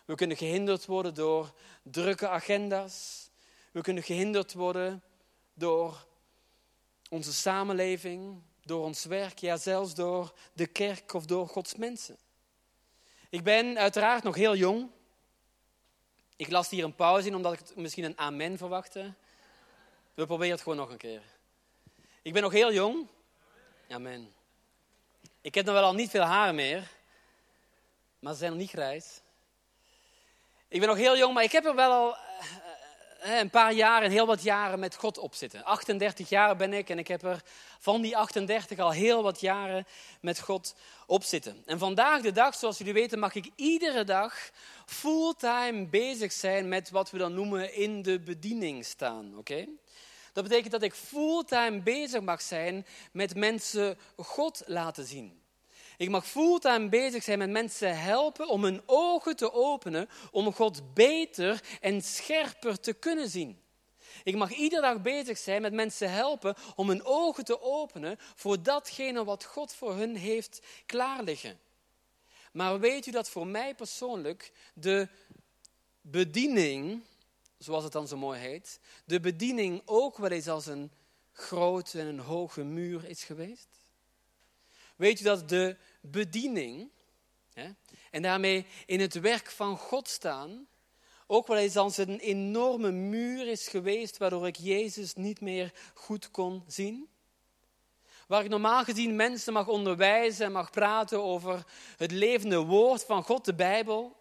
We 0.06 0.16
kunnen 0.16 0.38
gehinderd 0.38 0.86
worden 0.86 1.14
door 1.14 1.54
drukke 1.84 2.28
agenda's. 2.28 3.30
We 3.72 3.82
kunnen 3.82 4.04
gehinderd 4.04 4.54
worden 4.54 5.04
door 5.54 6.06
onze 7.10 7.34
samenleving, 7.34 8.42
door 8.64 8.84
ons 8.84 9.06
werk, 9.06 9.38
ja 9.38 9.58
zelfs 9.58 9.96
door 9.96 10.34
de 10.54 10.68
kerk 10.68 11.14
of 11.14 11.26
door 11.26 11.48
Gods 11.48 11.76
mensen. 11.76 12.18
Ik 13.30 13.44
ben 13.44 13.78
uiteraard 13.78 14.24
nog 14.24 14.36
heel 14.36 14.56
jong. 14.56 14.90
Ik 16.36 16.52
las 16.52 16.70
hier 16.70 16.84
een 16.84 16.96
pauze 16.96 17.28
in 17.28 17.36
omdat 17.36 17.54
ik 17.54 17.76
misschien 17.76 18.04
een 18.04 18.18
amen 18.18 18.58
verwachtte. 18.58 19.14
We 20.14 20.26
proberen 20.26 20.54
het 20.54 20.62
gewoon 20.62 20.78
nog 20.78 20.90
een 20.90 20.98
keer. 20.98 21.22
Ik 22.22 22.34
ben 22.34 22.42
nog 22.42 22.52
heel 22.52 22.74
jong. 22.74 23.08
Amen. 23.88 24.38
Ik 25.42 25.56
heb 25.56 25.66
nog 25.66 25.74
wel 25.74 25.84
al 25.84 25.94
niet 25.94 26.10
veel 26.10 26.22
haar 26.22 26.56
meer, 26.56 26.88
maar 28.20 28.34
ze 28.34 28.40
zijn 28.40 28.52
nog 28.52 28.60
niet 28.60 28.70
grijs. 28.70 29.22
Ik 30.68 30.80
ben 30.80 30.90
nog 30.90 30.98
heel 30.98 31.18
jong, 31.18 31.34
maar 31.34 31.44
ik 31.44 31.52
heb 31.52 31.66
er 31.66 31.76
wel 31.76 31.92
al 31.92 32.16
uh, 33.26 33.38
een 33.38 33.50
paar 33.50 33.74
jaren, 33.74 34.12
heel 34.12 34.26
wat 34.26 34.44
jaren 34.44 34.80
met 34.80 34.96
God 34.96 35.18
op 35.18 35.34
zitten. 35.34 35.64
38 35.64 36.30
jaar 36.30 36.56
ben 36.56 36.74
ik 36.74 36.90
en 36.90 37.00
ik 37.00 37.08
heb 37.08 37.24
er 37.24 37.42
van 37.80 38.02
die 38.02 38.18
38 38.18 38.80
al 38.80 38.92
heel 38.92 39.24
wat 39.24 39.40
jaren 39.40 39.88
met 40.22 40.40
God 40.40 40.76
op 41.06 41.24
zitten. 41.24 41.64
En 41.66 41.80
vandaag 41.80 42.22
de 42.22 42.32
dag, 42.32 42.56
zoals 42.56 42.78
jullie 42.78 42.94
weten, 42.94 43.20
mag 43.20 43.36
ik 43.36 43.50
iedere 43.56 44.04
dag 44.04 44.50
fulltime 44.86 45.86
bezig 45.86 46.32
zijn 46.32 46.68
met 46.68 46.90
wat 46.90 47.12
we 47.12 47.18
dan 47.18 47.34
noemen 47.34 47.74
in 47.74 48.02
de 48.02 48.20
bediening 48.20 48.86
staan. 48.86 49.38
Oké? 49.38 49.68
Dat 50.40 50.48
betekent 50.48 50.72
dat 50.72 50.84
ik 50.84 50.94
fulltime 50.94 51.82
bezig 51.82 52.22
mag 52.22 52.42
zijn 52.42 52.86
met 53.12 53.36
mensen 53.36 53.98
God 54.16 54.64
laten 54.66 55.06
zien. 55.06 55.42
Ik 55.98 56.10
mag 56.10 56.28
fulltime 56.28 56.90
bezig 56.90 57.24
zijn 57.24 57.38
met 57.38 57.50
mensen 57.50 58.00
helpen 58.00 58.48
om 58.48 58.64
hun 58.64 58.82
ogen 58.86 59.36
te 59.36 59.54
openen, 59.54 60.10
om 60.32 60.54
God 60.54 60.94
beter 60.94 61.62
en 61.82 62.02
scherper 62.02 62.80
te 62.80 62.94
kunnen 62.94 63.30
zien. 63.30 63.62
Ik 64.24 64.36
mag 64.36 64.52
iedere 64.52 64.82
dag 64.82 65.02
bezig 65.02 65.38
zijn 65.38 65.62
met 65.62 65.74
mensen 65.74 66.12
helpen 66.12 66.56
om 66.76 66.88
hun 66.88 67.06
ogen 67.06 67.46
te 67.46 67.62
openen 67.62 68.18
voor 68.36 68.64
datgene 68.64 69.24
wat 69.24 69.44
God 69.44 69.74
voor 69.74 69.96
hun 69.96 70.16
heeft 70.16 70.62
klaarliggen. 70.86 71.60
Maar 72.52 72.80
weet 72.80 73.06
u 73.06 73.12
dat 73.12 73.30
voor 73.30 73.48
mij 73.48 73.76
persoonlijk 73.76 74.52
de 74.74 75.08
bediening 76.02 77.04
zoals 77.60 77.84
het 77.84 77.94
dan 77.94 78.08
zo 78.08 78.18
mooi 78.18 78.40
heet, 78.40 78.80
de 79.06 79.20
bediening 79.20 79.82
ook 79.86 80.18
wel 80.18 80.30
eens 80.30 80.48
als 80.48 80.66
een 80.66 80.92
grote 81.32 82.00
en 82.00 82.08
een 82.08 82.20
hoge 82.20 82.64
muur 82.64 83.06
is 83.06 83.24
geweest? 83.24 83.68
Weet 84.96 85.20
u 85.20 85.24
dat 85.24 85.50
de 85.50 85.78
bediening 86.02 86.90
hè, 87.54 87.70
en 88.12 88.22
daarmee 88.22 88.66
in 88.86 89.00
het 89.00 89.14
werk 89.14 89.52
van 89.52 89.78
God 89.78 90.08
staan 90.08 90.68
ook 91.32 91.48
wel 91.48 91.58
eens 91.58 91.78
als 91.78 91.98
een 91.98 92.20
enorme 92.20 92.92
muur 92.92 93.48
is 93.48 93.68
geweest 93.68 94.18
waardoor 94.18 94.48
ik 94.48 94.56
Jezus 94.56 95.14
niet 95.14 95.42
meer 95.42 95.74
goed 95.94 96.32
kon 96.32 96.64
zien. 96.68 97.10
Waar 98.28 98.44
ik 98.44 98.50
normaal 98.50 98.84
gezien 98.84 99.16
mensen 99.16 99.54
mag 99.54 99.68
onderwijzen 99.68 100.46
en 100.46 100.52
mag 100.52 100.70
praten 100.70 101.24
over 101.24 101.66
het 101.98 102.12
levende 102.12 102.58
woord 102.58 103.04
van 103.04 103.24
God, 103.24 103.46
de 103.46 103.54
Bijbel. 103.54 104.16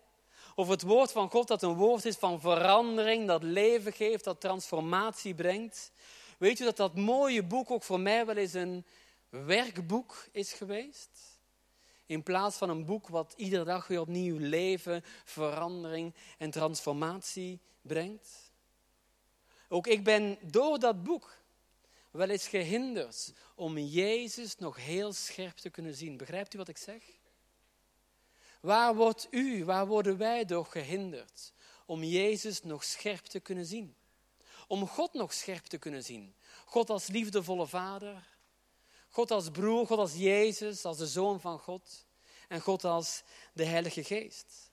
Over 0.58 0.72
het 0.72 0.82
woord 0.82 1.12
van 1.12 1.30
God 1.30 1.48
dat 1.48 1.62
een 1.62 1.74
woord 1.74 2.04
is 2.04 2.16
van 2.16 2.40
verandering, 2.40 3.26
dat 3.26 3.42
leven 3.42 3.92
geeft, 3.92 4.24
dat 4.24 4.40
transformatie 4.40 5.34
brengt. 5.34 5.92
Weet 6.38 6.60
u 6.60 6.64
dat 6.64 6.76
dat 6.76 6.94
mooie 6.94 7.42
boek 7.42 7.70
ook 7.70 7.82
voor 7.82 8.00
mij 8.00 8.26
wel 8.26 8.36
eens 8.36 8.52
een 8.52 8.84
werkboek 9.28 10.26
is 10.32 10.52
geweest? 10.52 11.10
In 12.06 12.22
plaats 12.22 12.56
van 12.56 12.68
een 12.68 12.84
boek 12.84 13.08
wat 13.08 13.34
iedere 13.36 13.64
dag 13.64 13.86
weer 13.86 14.00
opnieuw 14.00 14.38
leven, 14.38 15.04
verandering 15.24 16.14
en 16.38 16.50
transformatie 16.50 17.60
brengt. 17.82 18.50
Ook 19.68 19.86
ik 19.86 20.04
ben 20.04 20.38
door 20.42 20.78
dat 20.78 21.02
boek 21.02 21.36
wel 22.10 22.28
eens 22.28 22.48
gehinderd 22.48 23.32
om 23.54 23.78
Jezus 23.78 24.56
nog 24.56 24.76
heel 24.76 25.12
scherp 25.12 25.56
te 25.56 25.70
kunnen 25.70 25.94
zien. 25.94 26.16
Begrijpt 26.16 26.54
u 26.54 26.58
wat 26.58 26.68
ik 26.68 26.78
zeg? 26.78 27.17
Waar 28.60 28.94
wordt 28.94 29.26
u, 29.30 29.64
waar 29.64 29.86
worden 29.86 30.18
wij 30.18 30.44
door 30.44 30.66
gehinderd 30.66 31.52
om 31.86 32.04
Jezus 32.04 32.62
nog 32.62 32.84
scherp 32.84 33.24
te 33.24 33.40
kunnen 33.40 33.66
zien? 33.66 33.96
Om 34.66 34.88
God 34.88 35.12
nog 35.12 35.32
scherp 35.32 35.64
te 35.64 35.78
kunnen 35.78 36.04
zien. 36.04 36.34
God 36.64 36.90
als 36.90 37.06
liefdevolle 37.06 37.66
vader, 37.66 38.36
God 39.08 39.30
als 39.30 39.50
broer, 39.50 39.86
God 39.86 39.98
als 39.98 40.14
Jezus, 40.14 40.84
als 40.84 40.98
de 40.98 41.06
Zoon 41.06 41.40
van 41.40 41.58
God 41.58 42.06
en 42.48 42.60
God 42.60 42.84
als 42.84 43.22
de 43.52 43.64
Heilige 43.64 44.04
Geest. 44.04 44.70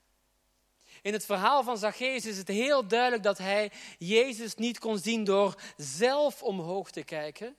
In 1.02 1.12
het 1.12 1.24
verhaal 1.24 1.62
van 1.62 1.78
Zacchaeus 1.78 2.26
is 2.26 2.36
het 2.36 2.48
heel 2.48 2.86
duidelijk 2.86 3.22
dat 3.22 3.38
hij 3.38 3.72
Jezus 3.98 4.54
niet 4.54 4.78
kon 4.78 4.98
zien 4.98 5.24
door 5.24 5.62
zelf 5.76 6.42
omhoog 6.42 6.90
te 6.90 7.02
kijken, 7.02 7.56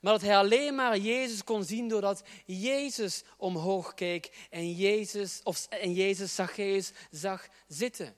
maar 0.00 0.12
dat 0.12 0.22
hij 0.22 0.36
alleen 0.36 0.74
maar 0.74 0.96
Jezus 0.98 1.44
kon 1.44 1.64
zien 1.64 1.88
doordat 1.88 2.22
Jezus 2.44 3.22
omhoog 3.36 3.94
keek 3.94 4.46
en 4.50 4.72
Jezus, 4.72 5.40
of, 5.42 5.66
en 5.68 5.92
Jezus 5.92 6.34
Zacchaeus 6.34 6.92
zag 7.10 7.48
zitten. 7.68 8.16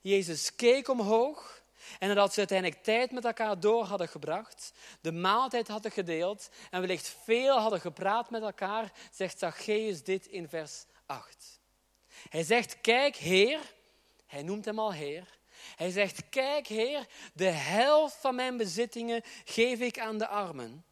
Jezus 0.00 0.54
keek 0.54 0.88
omhoog 0.88 1.62
en 1.98 2.08
nadat 2.08 2.32
ze 2.32 2.38
uiteindelijk 2.38 2.82
tijd 2.82 3.10
met 3.10 3.24
elkaar 3.24 3.60
door 3.60 3.84
hadden 3.84 4.08
gebracht, 4.08 4.72
de 5.00 5.12
maaltijd 5.12 5.68
hadden 5.68 5.90
gedeeld 5.92 6.48
en 6.70 6.80
wellicht 6.80 7.16
veel 7.24 7.58
hadden 7.58 7.80
gepraat 7.80 8.30
met 8.30 8.42
elkaar, 8.42 8.92
zegt 9.12 9.38
Zacchaeus 9.38 10.02
dit 10.02 10.26
in 10.26 10.48
vers 10.48 10.84
8. 11.06 11.60
Hij 12.28 12.42
zegt, 12.42 12.80
kijk 12.80 13.16
Heer, 13.16 13.60
hij 14.26 14.42
noemt 14.42 14.64
hem 14.64 14.78
al 14.78 14.92
Heer. 14.92 15.40
Hij 15.76 15.90
zegt, 15.90 16.28
kijk 16.28 16.66
Heer, 16.66 17.06
de 17.34 17.50
helft 17.50 18.14
van 18.14 18.34
mijn 18.34 18.56
bezittingen 18.56 19.22
geef 19.44 19.80
ik 19.80 19.98
aan 19.98 20.18
de 20.18 20.26
armen. 20.26 20.84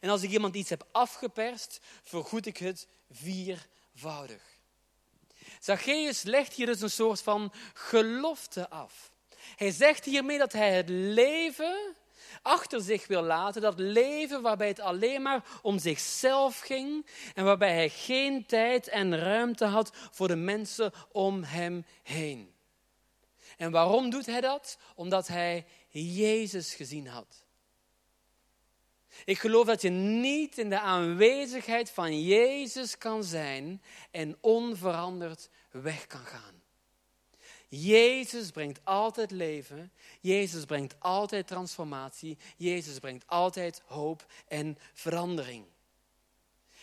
En 0.00 0.10
als 0.10 0.22
ik 0.22 0.30
iemand 0.30 0.54
iets 0.54 0.70
heb 0.70 0.86
afgeperst, 0.92 1.80
vergoed 2.02 2.46
ik 2.46 2.56
het 2.56 2.86
viervoudig. 3.10 4.42
Zacchaeus 5.60 6.22
legt 6.22 6.52
hier 6.52 6.66
dus 6.66 6.80
een 6.80 6.90
soort 6.90 7.22
van 7.22 7.52
gelofte 7.74 8.68
af. 8.68 9.12
Hij 9.56 9.70
zegt 9.70 10.04
hiermee 10.04 10.38
dat 10.38 10.52
hij 10.52 10.74
het 10.74 10.88
leven 10.88 11.96
achter 12.42 12.80
zich 12.80 13.06
wil 13.06 13.22
laten. 13.22 13.62
Dat 13.62 13.78
leven 13.78 14.42
waarbij 14.42 14.68
het 14.68 14.80
alleen 14.80 15.22
maar 15.22 15.44
om 15.62 15.78
zichzelf 15.78 16.58
ging 16.58 17.06
en 17.34 17.44
waarbij 17.44 17.74
hij 17.74 17.88
geen 17.88 18.46
tijd 18.46 18.88
en 18.88 19.18
ruimte 19.18 19.64
had 19.64 19.90
voor 20.10 20.28
de 20.28 20.36
mensen 20.36 20.92
om 21.12 21.42
hem 21.42 21.84
heen. 22.02 22.54
En 23.56 23.70
waarom 23.70 24.10
doet 24.10 24.26
hij 24.26 24.40
dat? 24.40 24.78
Omdat 24.94 25.28
hij 25.28 25.66
Jezus 25.88 26.74
gezien 26.74 27.06
had. 27.06 27.44
Ik 29.24 29.38
geloof 29.38 29.66
dat 29.66 29.82
je 29.82 29.90
niet 29.90 30.58
in 30.58 30.70
de 30.70 30.80
aanwezigheid 30.80 31.90
van 31.90 32.22
Jezus 32.22 32.98
kan 32.98 33.24
zijn 33.24 33.82
en 34.10 34.36
onveranderd 34.40 35.48
weg 35.70 36.06
kan 36.06 36.24
gaan. 36.24 36.62
Jezus 37.68 38.50
brengt 38.50 38.80
altijd 38.84 39.30
leven. 39.30 39.92
Jezus 40.20 40.64
brengt 40.64 40.94
altijd 40.98 41.46
transformatie. 41.46 42.38
Jezus 42.56 42.98
brengt 42.98 43.26
altijd 43.26 43.82
hoop 43.86 44.26
en 44.48 44.78
verandering. 44.92 45.64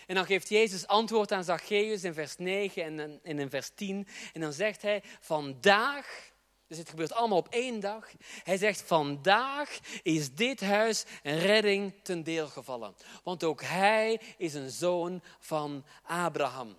En 0.06 0.15
dan 0.15 0.26
geeft 0.26 0.50
Jezus 0.50 0.88
antwoord 0.88 1.32
aan 1.32 1.43
Zacchaeus 1.43 2.04
in 2.04 2.13
vers 2.13 2.38
9 2.38 3.00
en 3.23 3.39
in 3.39 3.50
vers 3.50 3.71
10. 3.76 4.08
En 4.34 4.41
dan 4.41 4.54
zegt 4.54 4.82
hij, 4.82 5.04
vandaag, 5.19 6.32
dus 6.67 6.77
het 6.77 6.89
gebeurt 6.89 7.13
allemaal 7.13 7.38
op 7.38 7.47
één 7.49 7.80
dag. 7.80 8.10
Hij 8.43 8.58
zegt, 8.58 8.82
vandaag 8.82 9.80
is 10.03 10.34
dit 10.34 10.62
huis 10.62 11.06
een 11.23 11.39
redding 11.39 11.93
ten 12.03 12.23
deel 12.23 12.47
gevallen. 12.47 12.95
Want 13.23 13.43
ook 13.43 13.62
hij 13.62 14.21
is 14.38 14.53
een 14.53 14.69
zoon 14.69 15.21
van 15.39 15.86
Abraham. 16.03 16.75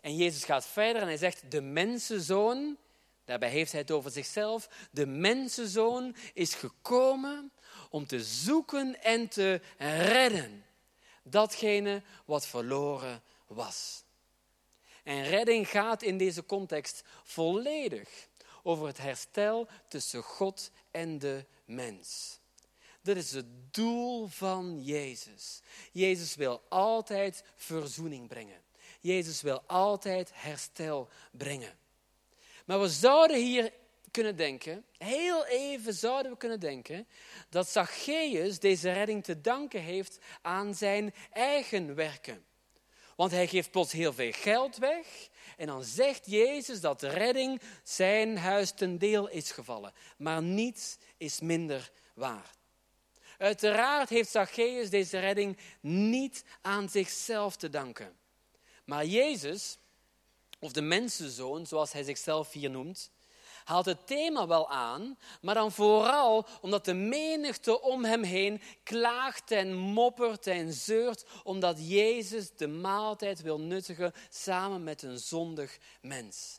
En 0.00 0.16
Jezus 0.16 0.44
gaat 0.44 0.66
verder 0.66 1.02
en 1.02 1.08
hij 1.08 1.16
zegt, 1.16 1.50
de 1.50 1.60
mensenzoon 1.60 2.76
Daarbij 3.24 3.48
heeft 3.48 3.72
hij 3.72 3.80
het 3.80 3.90
over 3.90 4.10
zichzelf. 4.10 4.68
De 4.90 5.06
mensenzoon 5.06 6.16
is 6.32 6.54
gekomen 6.54 7.52
om 7.90 8.06
te 8.06 8.24
zoeken 8.24 9.02
en 9.02 9.28
te 9.28 9.60
redden. 9.78 10.64
Datgene 11.22 12.02
wat 12.24 12.46
verloren 12.46 13.22
was. 13.46 14.04
En 15.02 15.24
redding 15.24 15.68
gaat 15.68 16.02
in 16.02 16.18
deze 16.18 16.46
context 16.46 17.04
volledig 17.22 18.08
over 18.64 18.86
het 18.86 18.98
herstel 18.98 19.68
tussen 19.88 20.22
God 20.22 20.70
en 20.90 21.18
de 21.18 21.44
mens. 21.64 22.38
Dat 23.02 23.16
is 23.16 23.32
het 23.32 23.74
doel 23.74 24.26
van 24.26 24.82
Jezus. 24.82 25.60
Jezus 25.92 26.34
wil 26.34 26.62
altijd 26.68 27.44
verzoening 27.56 28.28
brengen. 28.28 28.62
Jezus 29.00 29.42
wil 29.42 29.62
altijd 29.66 30.30
herstel 30.34 31.08
brengen. 31.30 31.78
Maar 32.64 32.80
we 32.80 32.88
zouden 32.88 33.36
hier 33.36 33.72
kunnen 34.10 34.36
denken, 34.36 34.84
heel 34.98 35.46
even 35.46 35.94
zouden 35.94 36.32
we 36.32 36.38
kunnen 36.38 36.60
denken, 36.60 37.06
dat 37.48 37.68
Zacchaeus 37.68 38.58
deze 38.58 38.92
redding 38.92 39.24
te 39.24 39.40
danken 39.40 39.80
heeft 39.80 40.18
aan 40.42 40.74
zijn 40.74 41.14
eigen 41.32 41.94
werken. 41.94 42.44
Want 43.16 43.30
hij 43.30 43.46
geeft 43.46 43.70
plots 43.70 43.92
heel 43.92 44.12
veel 44.12 44.32
geld 44.32 44.76
weg 44.76 45.28
en 45.56 45.66
dan 45.66 45.84
zegt 45.84 46.26
Jezus 46.26 46.80
dat 46.80 47.00
de 47.00 47.08
redding 47.08 47.60
zijn 47.82 48.38
huis 48.38 48.70
ten 48.70 48.98
deel 48.98 49.28
is 49.28 49.50
gevallen. 49.50 49.92
Maar 50.16 50.42
niets 50.42 50.96
is 51.16 51.40
minder 51.40 51.90
waar. 52.14 52.50
Uiteraard 53.38 54.08
heeft 54.08 54.30
Zacchaeus 54.30 54.90
deze 54.90 55.18
redding 55.18 55.58
niet 55.80 56.44
aan 56.60 56.88
zichzelf 56.88 57.56
te 57.56 57.70
danken. 57.70 58.16
Maar 58.84 59.04
Jezus 59.04 59.78
of 60.58 60.72
de 60.72 60.82
mensenzoon, 60.82 61.66
zoals 61.66 61.92
hij 61.92 62.02
zichzelf 62.02 62.52
hier 62.52 62.70
noemt, 62.70 63.10
haalt 63.64 63.84
het 63.84 64.06
thema 64.06 64.46
wel 64.46 64.70
aan, 64.70 65.18
maar 65.40 65.54
dan 65.54 65.72
vooral 65.72 66.46
omdat 66.60 66.84
de 66.84 66.94
menigte 66.94 67.80
om 67.80 68.04
hem 68.04 68.22
heen 68.22 68.60
klaagt 68.82 69.50
en 69.50 69.74
moppert 69.74 70.46
en 70.46 70.72
zeurt, 70.72 71.24
omdat 71.42 71.88
Jezus 71.88 72.50
de 72.56 72.66
maaltijd 72.66 73.42
wil 73.42 73.60
nuttigen 73.60 74.12
samen 74.28 74.84
met 74.84 75.02
een 75.02 75.18
zondig 75.18 75.78
mens. 76.00 76.58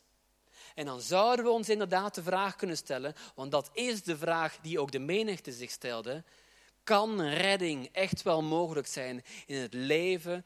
En 0.76 0.86
dan 0.86 1.02
zouden 1.02 1.46
we 1.46 1.52
ons 1.52 1.70
inderdaad 1.70 2.16
de 2.16 2.24
vraag 2.24 2.56
kunnen 2.56 2.78
stellen, 2.78 3.16
want 3.36 3.52
dat 3.52 3.70
is 3.74 4.04
de 4.04 4.18
vraag 4.18 4.58
die 4.62 4.80
ook 4.80 4.92
de 4.92 5.00
menigte 5.00 5.52
zich 5.52 5.72
stelde, 5.72 6.24
kan 6.84 7.22
redding 7.22 7.90
echt 7.92 8.22
wel 8.22 8.42
mogelijk 8.42 8.88
zijn 8.88 9.24
in 9.46 9.58
het 9.58 9.74
leven 9.74 10.46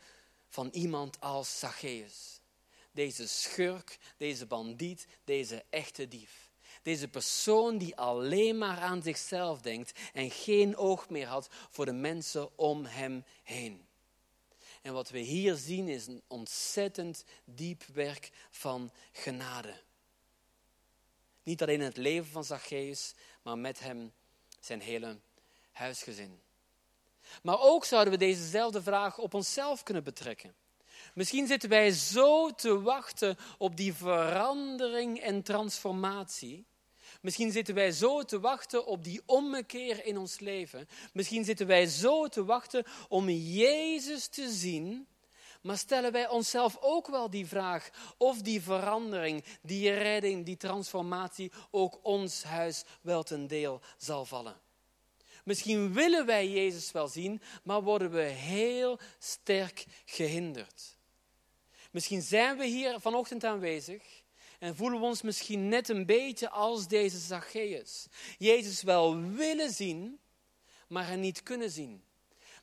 van 0.50 0.70
iemand 0.72 1.22
als 1.22 1.60
Zacchaeus? 1.60 2.40
deze 3.00 3.28
schurk, 3.28 3.98
deze 4.18 4.46
bandiet, 4.46 5.08
deze 5.24 5.64
echte 5.70 6.08
dief. 6.08 6.49
Deze 6.82 7.08
persoon 7.08 7.78
die 7.78 7.96
alleen 7.96 8.58
maar 8.58 8.78
aan 8.78 9.04
zichzelf 9.04 9.62
denkt 9.62 10.00
en 10.14 10.32
geen 10.32 10.78
oog 10.78 11.10
meer 11.10 11.28
had 11.28 11.48
voor 11.70 11.86
de 11.86 11.94
mensen 11.94 12.58
om 12.58 12.86
hem 12.86 13.24
heen. 13.44 13.88
En 14.82 14.94
wat 14.94 15.10
we 15.10 15.20
hier 15.20 15.56
zien 15.56 15.88
is 15.88 16.08
een 16.08 16.22
ontzettend 16.28 17.24
diep 17.44 17.84
werk 17.94 18.32
van 18.50 18.92
genade. 19.12 19.82
Niet 21.44 21.62
alleen 21.62 21.80
in 21.80 21.86
het 21.86 21.98
leven 21.98 22.32
van 22.32 22.44
Zacchaeus, 22.44 23.14
maar 23.42 23.58
met 23.58 23.80
hem 23.80 24.14
zijn 24.60 24.82
hele 24.82 25.20
huisgezin. 25.72 26.42
Maar 27.42 27.60
ook 27.60 27.86
zouden 27.86 28.14
we 28.14 28.20
dezezelfde 28.20 28.82
vraag 28.82 29.18
op 29.18 29.34
onszelf 29.34 29.84
kunnen 29.84 30.04
betrekken. 30.04 30.56
Misschien 31.20 31.48
zitten 31.48 31.70
wij 31.70 31.92
zo 31.92 32.50
te 32.52 32.82
wachten 32.82 33.38
op 33.58 33.78
die 33.78 33.94
verandering 33.94 35.20
en 35.20 35.44
transformatie. 35.44 36.66
Misschien 37.22 37.52
zitten 37.52 37.76
wij 37.76 37.92
zo 37.92 38.24
te 38.24 38.40
wachten 38.40 38.86
op 38.86 39.04
die 39.04 39.22
ommekeer 39.26 40.06
in 40.06 40.18
ons 40.18 40.40
leven. 40.40 40.88
Misschien 41.14 41.44
zitten 41.44 41.68
wij 41.68 41.86
zo 41.86 42.28
te 42.28 42.46
wachten 42.46 42.86
om 43.08 43.30
Jezus 43.30 44.28
te 44.28 44.50
zien, 44.50 45.08
Maar 45.62 45.78
stellen 45.78 46.12
wij 46.12 46.30
onszelf 46.30 46.78
ook 46.82 47.08
wel 47.08 47.30
die 47.30 47.48
vraag 47.48 47.90
of 48.18 48.42
die 48.42 48.62
verandering, 48.62 49.44
die 49.62 49.92
redding, 49.92 50.46
die 50.46 50.58
transformatie 50.58 51.52
ook 51.72 52.00
ons 52.04 52.44
huis 52.44 52.84
wel 53.02 53.24
ten 53.24 53.48
deel 53.48 53.82
zal 53.98 54.26
vallen? 54.26 54.62
Misschien 55.44 55.94
willen 55.94 56.26
wij 56.26 56.50
Jezus 56.50 56.92
wel 56.92 57.08
zien, 57.08 57.42
maar 57.64 57.84
worden 57.84 58.12
we 58.12 58.22
heel 58.22 59.00
sterk 59.18 59.86
gehinderd. 60.06 60.98
Misschien 61.92 62.22
zijn 62.22 62.58
we 62.58 62.66
hier 62.66 63.00
vanochtend 63.00 63.44
aanwezig 63.44 64.04
en 64.60 64.76
voelen 64.76 65.00
we 65.00 65.06
ons 65.06 65.22
misschien 65.22 65.68
net 65.68 65.90
een 65.90 66.06
beetje 66.06 66.50
als 66.50 66.88
deze 66.88 67.18
Zacchaeus. 67.18 68.08
Jezus 68.38 68.82
wel 68.82 69.22
willen 69.22 69.72
zien, 69.72 70.20
maar 70.88 71.18
niet 71.18 71.44
kunnen 71.44 71.72
zien. 71.72 72.04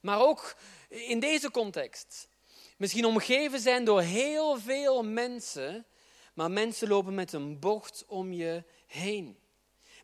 Maar 0.01 0.21
ook 0.21 0.57
in 0.89 1.21
deze 1.21 1.51
context. 1.51 2.29
Misschien 2.77 3.05
omgeven 3.05 3.61
zijn 3.61 3.85
door 3.85 4.01
heel 4.01 4.59
veel 4.59 5.03
mensen, 5.03 5.87
maar 6.35 6.51
mensen 6.51 6.89
lopen 6.89 7.15
met 7.15 7.33
een 7.33 7.59
bocht 7.59 8.05
om 8.07 8.33
je 8.33 8.65
heen. 8.87 9.39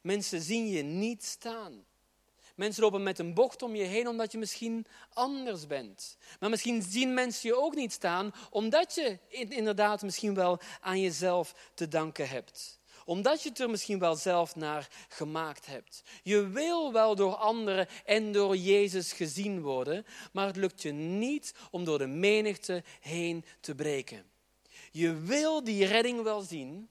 Mensen 0.03 0.41
zien 0.43 0.69
je 0.69 0.83
niet 0.83 1.25
staan. 1.25 1.85
Mensen 2.55 2.83
lopen 2.83 3.03
met 3.03 3.19
een 3.19 3.35
bocht 3.35 3.63
om 3.63 3.75
je 3.75 3.85
heen 3.85 4.09
omdat 4.09 4.33
je 4.33 4.39
misschien 4.39 4.87
anders 5.13 5.67
bent. 5.67 6.17
Maar 6.41 6.51
misschien 6.51 6.83
zien 6.83 7.15
mensen 7.15 7.49
je 7.49 7.57
ook 7.57 7.75
niet 7.75 7.93
staan 7.93 8.33
omdat 8.51 8.95
je 8.95 9.19
inderdaad 9.49 10.03
misschien 10.03 10.35
wel 10.35 10.61
aan 10.81 11.01
jezelf 11.01 11.55
te 11.75 11.89
danken 11.89 12.29
hebt. 12.29 12.81
Omdat 13.05 13.43
je 13.43 13.49
het 13.49 13.61
er 13.61 13.71
misschien 13.71 13.99
wel 13.99 14.17
zelf 14.17 14.57
naar 14.57 14.89
gemaakt 15.09 15.67
hebt. 15.67 16.03
Je 16.23 16.49
wil 16.49 16.93
wel 16.93 17.15
door 17.15 17.35
anderen 17.35 17.89
en 18.05 18.33
door 18.33 18.57
Jezus 18.57 19.13
gezien 19.13 19.61
worden, 19.61 20.07
maar 20.33 20.47
het 20.47 20.57
lukt 20.57 20.83
je 20.83 20.93
niet 20.93 21.55
om 21.71 21.85
door 21.85 21.99
de 21.99 22.07
menigte 22.07 22.85
heen 23.01 23.45
te 23.61 23.75
breken. 23.75 24.31
Je 24.91 25.15
wil 25.15 25.65
die 25.65 25.87
redding 25.87 26.23
wel 26.23 26.41
zien, 26.41 26.89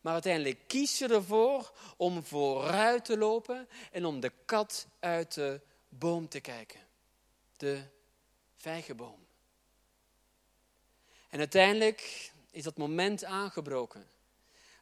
maar 0.00 0.12
uiteindelijk 0.12 0.58
kies 0.66 0.98
je 0.98 1.08
ervoor 1.08 1.72
om 1.96 2.24
vooruit 2.24 3.04
te 3.04 3.18
lopen 3.18 3.68
en 3.92 4.04
om 4.04 4.20
de 4.20 4.32
kat 4.44 4.86
uit 4.98 5.34
de 5.34 5.60
boom 5.88 6.28
te 6.28 6.40
kijken. 6.40 6.80
De 7.56 7.82
vijgenboom. 8.56 9.26
En 11.28 11.38
uiteindelijk 11.38 12.32
is 12.50 12.62
dat 12.62 12.76
moment 12.76 13.24
aangebroken 13.24 14.10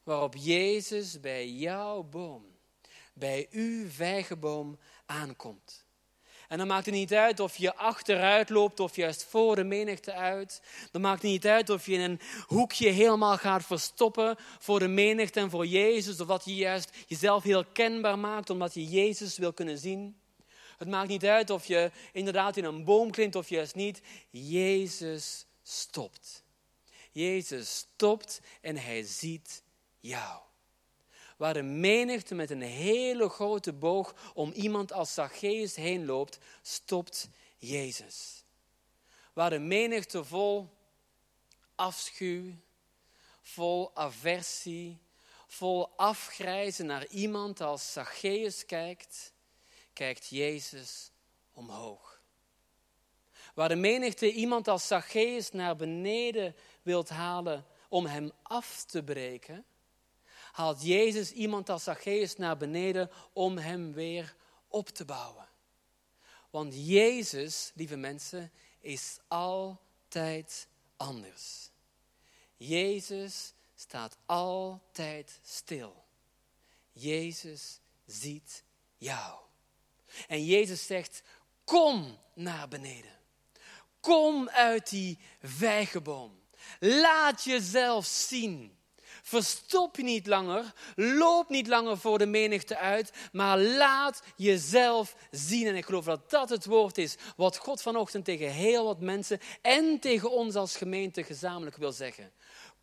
waarop 0.02 0.34
Jezus 0.34 1.20
bij 1.20 1.48
jouw 1.48 2.02
boom, 2.02 2.56
bij 3.12 3.48
uw 3.50 3.88
vijgenboom 3.88 4.78
aankomt. 5.06 5.85
En 6.48 6.58
dan 6.58 6.66
maakt 6.66 6.86
het 6.86 6.94
niet 6.94 7.14
uit 7.14 7.40
of 7.40 7.56
je 7.56 7.74
achteruit 7.74 8.48
loopt 8.48 8.80
of 8.80 8.96
juist 8.96 9.24
voor 9.24 9.56
de 9.56 9.64
menigte 9.64 10.12
uit. 10.12 10.62
Dan 10.90 11.00
maakt 11.00 11.22
het 11.22 11.30
niet 11.30 11.46
uit 11.46 11.70
of 11.70 11.86
je 11.86 11.92
in 11.92 12.00
een 12.00 12.20
hoekje 12.46 12.88
helemaal 12.88 13.36
gaat 13.36 13.64
verstoppen 13.64 14.36
voor 14.58 14.78
de 14.78 14.88
menigte 14.88 15.40
en 15.40 15.50
voor 15.50 15.66
Jezus. 15.66 16.20
Of 16.20 16.26
dat 16.26 16.44
je 16.44 16.54
juist 16.54 16.90
jezelf 17.06 17.42
heel 17.42 17.64
kenbaar 17.64 18.18
maakt 18.18 18.50
omdat 18.50 18.74
je 18.74 18.84
Jezus 18.84 19.38
wil 19.38 19.52
kunnen 19.52 19.78
zien. 19.78 20.20
Het 20.78 20.88
maakt 20.88 21.08
niet 21.08 21.24
uit 21.24 21.50
of 21.50 21.66
je 21.66 21.90
inderdaad 22.12 22.56
in 22.56 22.64
een 22.64 22.84
boom 22.84 23.10
klimt 23.10 23.34
of 23.34 23.48
juist 23.48 23.74
niet. 23.74 24.00
Jezus 24.30 25.46
stopt. 25.62 26.44
Jezus 27.12 27.76
stopt 27.76 28.40
en 28.60 28.76
hij 28.76 29.02
ziet 29.02 29.62
jou 30.00 30.45
waar 31.36 31.56
een 31.56 31.80
menigte 31.80 32.34
met 32.34 32.50
een 32.50 32.62
hele 32.62 33.28
grote 33.28 33.72
boog 33.72 34.14
om 34.34 34.52
iemand 34.52 34.92
als 34.92 35.14
Zacchaeus 35.14 35.74
heen 35.76 36.04
loopt, 36.04 36.38
stopt 36.62 37.28
Jezus. 37.56 38.44
Waar 39.32 39.52
een 39.52 39.66
menigte 39.66 40.24
vol 40.24 40.68
afschuw, 41.74 42.52
vol 43.42 43.90
aversie, 43.94 44.98
vol 45.46 45.88
afgrijzen 45.96 46.86
naar 46.86 47.06
iemand 47.06 47.60
als 47.60 47.92
Zacchaeus 47.92 48.66
kijkt, 48.66 49.32
kijkt 49.92 50.28
Jezus 50.28 51.10
omhoog. 51.52 52.20
Waar 53.54 53.68
de 53.68 53.76
menigte 53.76 54.32
iemand 54.32 54.68
als 54.68 54.86
Zacchaeus 54.86 55.50
naar 55.50 55.76
beneden 55.76 56.56
wilt 56.82 57.08
halen 57.08 57.66
om 57.88 58.06
hem 58.06 58.32
af 58.42 58.84
te 58.84 59.02
breken, 59.02 59.64
haalt 60.56 60.82
Jezus 60.82 61.32
iemand 61.32 61.68
als 61.68 61.84
Zacchaeus 61.84 62.36
naar 62.36 62.56
beneden 62.56 63.10
om 63.32 63.58
hem 63.58 63.92
weer 63.92 64.36
op 64.68 64.88
te 64.88 65.04
bouwen. 65.04 65.48
Want 66.50 66.74
Jezus, 66.76 67.70
lieve 67.74 67.96
mensen, 67.96 68.52
is 68.80 69.18
altijd 69.28 70.68
anders. 70.96 71.70
Jezus 72.56 73.52
staat 73.74 74.16
altijd 74.26 75.40
stil. 75.42 76.04
Jezus 76.92 77.80
ziet 78.06 78.64
jou. 78.98 79.38
En 80.28 80.44
Jezus 80.44 80.86
zegt: 80.86 81.22
Kom 81.64 82.18
naar 82.34 82.68
beneden. 82.68 83.18
Kom 84.00 84.48
uit 84.48 84.90
die 84.90 85.18
vijgenboom. 85.42 86.40
Laat 86.78 87.44
jezelf 87.44 88.06
zien. 88.06 88.76
Verstop 89.28 89.96
je 89.96 90.02
niet 90.02 90.26
langer, 90.26 90.72
loop 90.94 91.48
niet 91.48 91.66
langer 91.66 91.98
voor 91.98 92.18
de 92.18 92.26
menigte 92.26 92.76
uit, 92.76 93.12
maar 93.32 93.58
laat 93.58 94.22
jezelf 94.36 95.16
zien. 95.30 95.66
En 95.66 95.76
ik 95.76 95.84
geloof 95.84 96.04
dat 96.04 96.30
dat 96.30 96.48
het 96.48 96.64
woord 96.64 96.98
is 96.98 97.16
wat 97.36 97.56
God 97.56 97.82
vanochtend 97.82 98.24
tegen 98.24 98.50
heel 98.50 98.84
wat 98.84 99.00
mensen 99.00 99.40
en 99.62 99.98
tegen 100.00 100.30
ons 100.30 100.54
als 100.54 100.76
gemeente 100.76 101.24
gezamenlijk 101.24 101.76
wil 101.76 101.92
zeggen. 101.92 102.32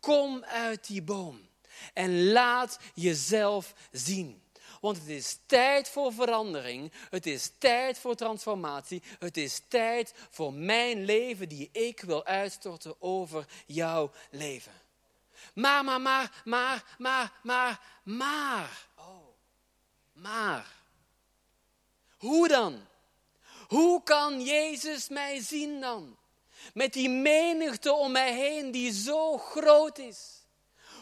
Kom 0.00 0.44
uit 0.44 0.86
die 0.86 1.02
boom 1.02 1.48
en 1.94 2.32
laat 2.32 2.78
jezelf 2.94 3.74
zien. 3.90 4.42
Want 4.80 4.96
het 4.96 5.08
is 5.08 5.38
tijd 5.46 5.88
voor 5.88 6.12
verandering. 6.12 6.92
Het 7.10 7.26
is 7.26 7.50
tijd 7.58 7.98
voor 7.98 8.14
transformatie. 8.14 9.02
Het 9.18 9.36
is 9.36 9.60
tijd 9.68 10.14
voor 10.30 10.52
mijn 10.52 11.04
leven 11.04 11.48
die 11.48 11.68
ik 11.72 12.00
wil 12.00 12.24
uitstorten 12.24 12.94
over 12.98 13.46
jouw 13.66 14.10
leven. 14.30 14.83
Maar, 15.54 15.84
maar, 15.84 16.00
maar, 16.00 16.32
maar, 16.44 16.84
maar, 16.98 17.32
maar, 17.42 17.80
maar. 18.02 18.88
Maar. 20.12 20.66
Hoe 22.18 22.48
dan? 22.48 22.86
Hoe 23.68 24.02
kan 24.02 24.42
Jezus 24.42 25.08
mij 25.08 25.40
zien 25.40 25.80
dan? 25.80 26.16
Met 26.74 26.92
die 26.92 27.08
menigte 27.08 27.92
om 27.92 28.12
mij 28.12 28.34
heen 28.34 28.70
die 28.70 28.92
zo 28.92 29.38
groot 29.38 29.98
is. 29.98 30.44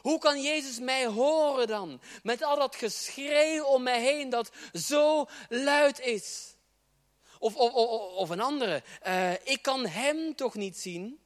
Hoe 0.03 0.19
kan 0.19 0.43
Jezus 0.43 0.79
mij 0.79 1.07
horen 1.07 1.67
dan? 1.67 2.01
Met 2.23 2.43
al 2.43 2.57
dat 2.57 2.77
geschreeuw 2.77 3.65
om 3.65 3.83
mij 3.83 4.01
heen 4.01 4.31
dat 4.31 4.51
zo 4.73 5.27
luid 5.49 6.01
is. 6.01 6.55
Of, 7.39 7.57
of, 7.57 7.73
of, 7.73 8.17
of 8.17 8.31
een 8.31 8.41
andere. 8.41 8.83
Uh, 9.07 9.33
ik 9.33 9.63
kan 9.63 9.87
Hem 9.87 10.35
toch 10.35 10.55
niet 10.55 10.79
zien? 10.79 11.22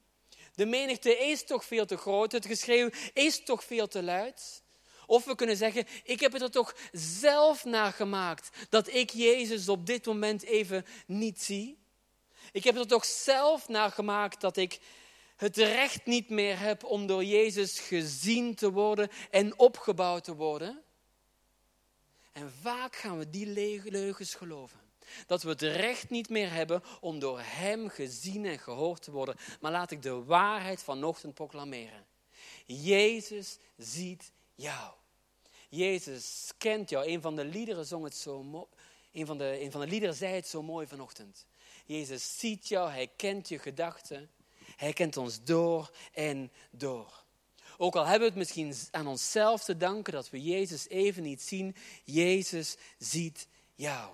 De 0.56 0.66
menigte 0.66 1.16
is 1.18 1.44
toch 1.44 1.64
veel 1.64 1.86
te 1.86 1.96
groot, 1.96 2.32
het 2.32 2.46
geschreeuw 2.46 2.90
is 3.12 3.44
toch 3.44 3.64
veel 3.64 3.88
te 3.88 4.02
luid. 4.02 4.62
Of 5.06 5.24
we 5.24 5.34
kunnen 5.34 5.56
zeggen, 5.56 5.86
ik 6.04 6.20
heb 6.20 6.32
het 6.32 6.42
er 6.42 6.50
toch 6.50 6.76
zelf 6.92 7.64
naar 7.64 7.92
gemaakt 7.92 8.66
dat 8.68 8.88
ik 8.88 9.10
Jezus 9.10 9.68
op 9.68 9.86
dit 9.86 10.06
moment 10.06 10.42
even 10.42 10.86
niet 11.06 11.42
zie. 11.42 11.78
Ik 12.52 12.64
heb 12.64 12.74
het 12.74 12.82
er 12.82 12.90
toch 12.90 13.04
zelf 13.04 13.68
naar 13.68 13.90
gemaakt 13.90 14.40
dat 14.40 14.56
ik 14.56 14.78
het 15.36 15.56
recht 15.56 16.06
niet 16.06 16.28
meer 16.28 16.58
heb 16.58 16.84
om 16.84 17.06
door 17.06 17.24
Jezus 17.24 17.80
gezien 17.80 18.54
te 18.54 18.70
worden 18.70 19.10
en 19.30 19.58
opgebouwd 19.58 20.24
te 20.24 20.34
worden. 20.34 20.82
En 22.32 22.52
vaak 22.62 22.96
gaan 22.96 23.18
we 23.18 23.30
die 23.30 23.46
leugens 23.90 24.34
geloven. 24.34 24.85
Dat 25.26 25.42
we 25.42 25.48
het 25.48 25.62
recht 25.62 26.10
niet 26.10 26.28
meer 26.28 26.52
hebben 26.52 26.82
om 27.00 27.18
door 27.18 27.40
Hem 27.40 27.88
gezien 27.88 28.44
en 28.44 28.58
gehoord 28.58 29.02
te 29.02 29.10
worden. 29.10 29.36
Maar 29.60 29.72
laat 29.72 29.90
ik 29.90 30.02
de 30.02 30.24
waarheid 30.24 30.82
vanochtend 30.82 31.34
proclameren. 31.34 32.06
Jezus 32.66 33.58
ziet 33.76 34.32
jou. 34.54 34.92
Jezus 35.68 36.52
kent 36.58 36.90
jou. 36.90 37.06
Een 37.06 37.20
van 37.20 37.36
de 37.36 37.44
liederen 37.44 37.86
zong 37.86 38.04
het 38.04 38.16
zo 38.16 38.42
mooi. 38.42 38.66
Van, 39.12 39.38
de, 39.38 39.60
een 39.60 39.70
van 39.70 39.80
de 39.80 39.86
liederen 39.86 40.14
zei 40.14 40.34
het 40.34 40.48
zo 40.48 40.62
mooi 40.62 40.86
vanochtend. 40.86 41.46
Jezus 41.86 42.38
ziet 42.38 42.68
jou, 42.68 42.90
hij 42.90 43.10
kent 43.16 43.48
je 43.48 43.58
gedachten. 43.58 44.30
Hij 44.76 44.92
kent 44.92 45.16
ons 45.16 45.44
door 45.44 45.90
en 46.12 46.52
door. 46.70 47.24
Ook 47.78 47.96
al 47.96 48.04
hebben 48.04 48.20
we 48.20 48.38
het 48.38 48.54
misschien 48.54 48.74
aan 48.90 49.06
onszelf 49.06 49.64
te 49.64 49.76
danken 49.76 50.12
dat 50.12 50.30
we 50.30 50.42
Jezus 50.42 50.88
even 50.88 51.22
niet 51.22 51.42
zien, 51.42 51.76
Jezus 52.04 52.76
ziet 52.98 53.48
jou. 53.74 54.10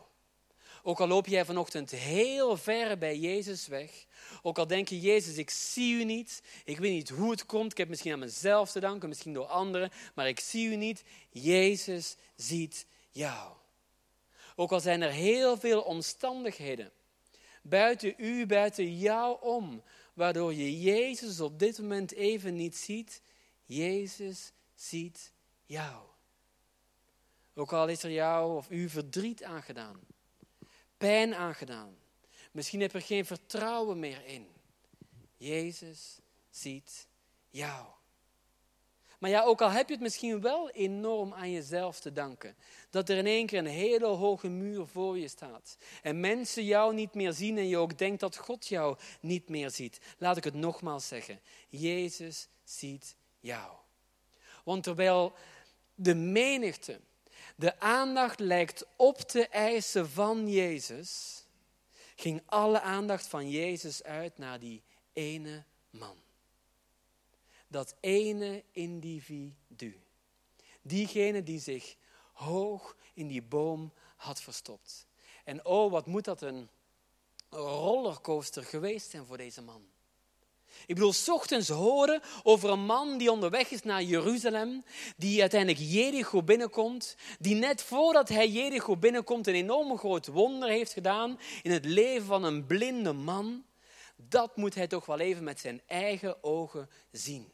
Ook 0.83 1.01
al 1.01 1.07
loop 1.07 1.27
jij 1.27 1.45
vanochtend 1.45 1.91
heel 1.91 2.57
ver 2.57 2.99
bij 2.99 3.19
Jezus 3.19 3.67
weg. 3.67 4.07
Ook 4.43 4.59
al 4.59 4.67
denk 4.67 4.89
je, 4.89 5.01
Jezus, 5.01 5.37
ik 5.37 5.51
zie 5.51 5.95
u 5.95 6.05
niet. 6.05 6.43
Ik 6.65 6.79
weet 6.79 6.93
niet 6.93 7.09
hoe 7.09 7.31
het 7.31 7.47
komt. 7.47 7.71
Ik 7.71 7.79
heb 7.79 7.89
misschien 7.89 8.13
aan 8.13 8.19
mezelf 8.19 8.71
te 8.71 8.81
danken, 8.81 9.09
misschien 9.09 9.33
door 9.33 9.47
anderen. 9.47 9.91
Maar 10.15 10.29
ik 10.29 10.41
zie 10.41 10.69
u 10.69 10.77
niet. 10.77 11.03
Jezus 11.31 12.17
ziet 12.37 12.87
jou. 13.11 13.53
Ook 14.57 14.73
al 14.73 14.81
zijn 14.81 15.03
er 15.03 15.11
heel 15.11 15.57
veel 15.57 15.81
omstandigheden 15.81 16.93
buiten 17.63 18.15
u, 18.17 18.47
buiten 18.47 18.99
jou 18.99 19.41
om, 19.41 19.83
waardoor 20.15 20.55
je 20.55 20.81
Jezus 20.81 21.41
op 21.41 21.59
dit 21.59 21.79
moment 21.79 22.13
even 22.13 22.55
niet 22.55 22.77
ziet. 22.77 23.23
Jezus 23.65 24.53
ziet 24.75 25.33
jou. 25.67 26.07
Ook 27.55 27.73
al 27.73 27.89
is 27.89 28.03
er 28.03 28.11
jou 28.11 28.57
of 28.57 28.71
u 28.71 28.89
verdriet 28.89 29.43
aangedaan, 29.43 30.01
pijn 31.03 31.35
aangedaan. 31.35 31.97
Misschien 32.53 32.81
heb 32.81 32.93
je 32.93 32.99
er 32.99 33.05
geen 33.05 33.25
vertrouwen 33.27 33.99
meer 33.99 34.27
in. 34.27 34.47
Jezus 35.37 36.19
ziet 36.51 37.07
jou. 37.51 37.87
Maar 39.19 39.31
ja, 39.31 39.43
ook 39.43 39.61
al 39.61 39.71
heb 39.71 39.87
je 39.87 39.95
het 39.95 40.03
misschien 40.03 40.41
wel 40.41 40.71
enorm 40.71 41.35
aan 41.35 41.51
jezelf 41.51 42.01
te 42.01 42.13
danken. 42.13 42.57
Dat 42.91 43.09
er 43.09 43.17
in 43.17 43.27
één 43.27 43.47
keer 43.47 43.59
een 43.59 43.67
hele 43.67 44.07
hoge 44.07 44.49
muur 44.49 44.87
voor 44.87 45.19
je 45.19 45.29
staat. 45.29 45.77
En 46.03 46.21
mensen 46.21 46.65
jou 46.65 46.95
niet 46.95 47.15
meer 47.15 47.33
zien 47.33 47.59
en 47.59 47.69
je 47.69 47.77
ook 47.77 47.99
denkt 47.99 48.21
dat 48.21 48.37
God 48.37 48.67
jou 48.67 48.97
niet 49.21 49.49
meer 49.49 49.71
ziet. 49.71 50.01
Laat 50.19 50.37
ik 50.37 50.45
het 50.45 50.55
nogmaals 50.55 51.09
zeggen. 51.09 51.41
Jezus 51.69 52.49
ziet 52.65 53.17
jou. 53.41 53.73
Want 54.65 54.83
terwijl 54.83 55.33
de 55.95 56.15
menigte 56.15 57.01
de 57.63 57.81
aandacht 57.81 58.41
lijkt 58.41 58.87
op 58.97 59.19
te 59.19 59.47
eisen 59.47 60.11
van 60.11 60.49
Jezus, 60.49 61.43
ging 62.17 62.43
alle 62.47 62.81
aandacht 62.81 63.27
van 63.27 63.51
Jezus 63.51 64.03
uit 64.03 64.39
naar 64.39 64.59
die 64.59 64.83
ene 65.13 65.65
man 65.91 66.17
dat 67.73 67.95
ene 68.01 68.65
individu. 68.71 70.01
Diegene 70.83 71.43
die 71.43 71.61
zich 71.61 71.97
hoog 72.33 72.97
in 73.15 73.27
die 73.27 73.43
boom 73.43 73.93
had 74.17 74.41
verstopt. 74.43 75.07
En 75.45 75.65
oh, 75.65 75.91
wat 75.91 76.07
moet 76.07 76.25
dat 76.25 76.43
een 76.43 76.69
rollercoaster 77.51 78.65
geweest 78.65 79.11
zijn 79.11 79.27
voor 79.27 79.37
deze 79.37 79.63
man. 79.63 79.87
Ik 80.87 80.95
bedoel, 80.95 81.13
ochtends 81.27 81.69
horen 81.69 82.21
over 82.43 82.71
een 82.71 82.85
man 82.85 83.19
die 83.19 83.31
onderweg 83.31 83.71
is 83.71 83.83
naar 83.83 84.03
Jeruzalem, 84.03 84.85
die 85.17 85.41
uiteindelijk 85.41 85.81
Jericho 85.83 86.43
binnenkomt, 86.43 87.17
die 87.39 87.55
net 87.55 87.83
voordat 87.83 88.29
hij 88.29 88.49
Jericho 88.49 88.97
binnenkomt 88.97 89.47
een 89.47 89.55
enorm 89.55 89.99
groot 89.99 90.27
wonder 90.27 90.69
heeft 90.69 90.93
gedaan 90.93 91.39
in 91.63 91.71
het 91.71 91.85
leven 91.85 92.27
van 92.27 92.45
een 92.45 92.67
blinde 92.67 93.13
man. 93.13 93.65
Dat 94.17 94.57
moet 94.57 94.75
hij 94.75 94.87
toch 94.87 95.07
wel 95.07 95.19
even 95.19 95.45
met 95.45 95.61
zijn 95.61 95.83
eigen 95.87 96.45
ogen 96.45 96.89
zien. 97.11 97.53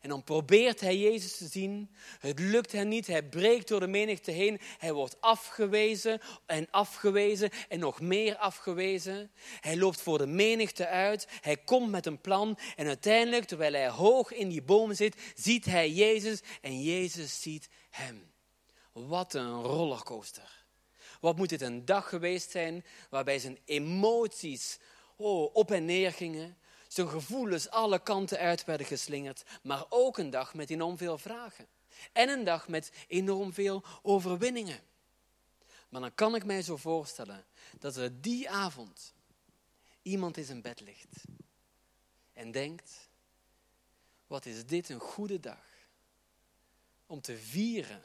En 0.00 0.08
dan 0.08 0.24
probeert 0.24 0.80
hij 0.80 0.96
Jezus 0.96 1.36
te 1.36 1.46
zien. 1.46 1.90
Het 2.18 2.38
lukt 2.38 2.72
hem 2.72 2.88
niet. 2.88 3.06
Hij 3.06 3.22
breekt 3.22 3.68
door 3.68 3.80
de 3.80 3.86
menigte 3.86 4.30
heen. 4.30 4.60
Hij 4.78 4.92
wordt 4.92 5.20
afgewezen 5.20 6.20
en 6.46 6.70
afgewezen 6.70 7.50
en 7.68 7.78
nog 7.78 8.00
meer 8.00 8.36
afgewezen. 8.36 9.30
Hij 9.60 9.76
loopt 9.76 10.00
voor 10.00 10.18
de 10.18 10.26
menigte 10.26 10.86
uit. 10.86 11.26
Hij 11.40 11.56
komt 11.56 11.90
met 11.90 12.06
een 12.06 12.20
plan. 12.20 12.58
En 12.76 12.86
uiteindelijk, 12.86 13.44
terwijl 13.44 13.72
hij 13.72 13.88
hoog 13.88 14.32
in 14.32 14.48
die 14.48 14.62
boom 14.62 14.94
zit, 14.94 15.16
ziet 15.34 15.64
hij 15.64 15.90
Jezus 15.90 16.40
en 16.60 16.82
Jezus 16.82 17.42
ziet 17.42 17.68
hem. 17.90 18.32
Wat 18.92 19.34
een 19.34 19.62
rollercoaster. 19.62 20.64
Wat 21.20 21.36
moet 21.36 21.48
dit 21.48 21.60
een 21.60 21.84
dag 21.84 22.08
geweest 22.08 22.50
zijn 22.50 22.84
waarbij 23.10 23.38
zijn 23.38 23.58
emoties 23.64 24.78
oh, 25.16 25.54
op 25.54 25.70
en 25.70 25.84
neer 25.84 26.12
gingen 26.12 26.56
zijn 26.92 27.08
gevoelens 27.08 27.68
alle 27.68 28.02
kanten 28.02 28.38
uit 28.38 28.64
werden 28.64 28.86
geslingerd, 28.86 29.42
maar 29.62 29.84
ook 29.88 30.18
een 30.18 30.30
dag 30.30 30.54
met 30.54 30.70
enorm 30.70 30.96
veel 30.96 31.18
vragen. 31.18 31.66
En 32.12 32.28
een 32.28 32.44
dag 32.44 32.68
met 32.68 32.92
enorm 33.06 33.52
veel 33.52 33.84
overwinningen. 34.02 34.80
Maar 35.88 36.00
dan 36.00 36.14
kan 36.14 36.34
ik 36.34 36.44
mij 36.44 36.62
zo 36.62 36.76
voorstellen 36.76 37.44
dat 37.78 37.96
er 37.96 38.20
die 38.20 38.50
avond 38.50 39.12
iemand 40.02 40.36
in 40.36 40.44
zijn 40.44 40.62
bed 40.62 40.80
ligt 40.80 41.24
en 42.32 42.50
denkt, 42.50 43.08
wat 44.26 44.46
is 44.46 44.66
dit 44.66 44.88
een 44.88 45.00
goede 45.00 45.40
dag 45.40 45.64
om 47.06 47.20
te 47.20 47.36
vieren 47.36 48.02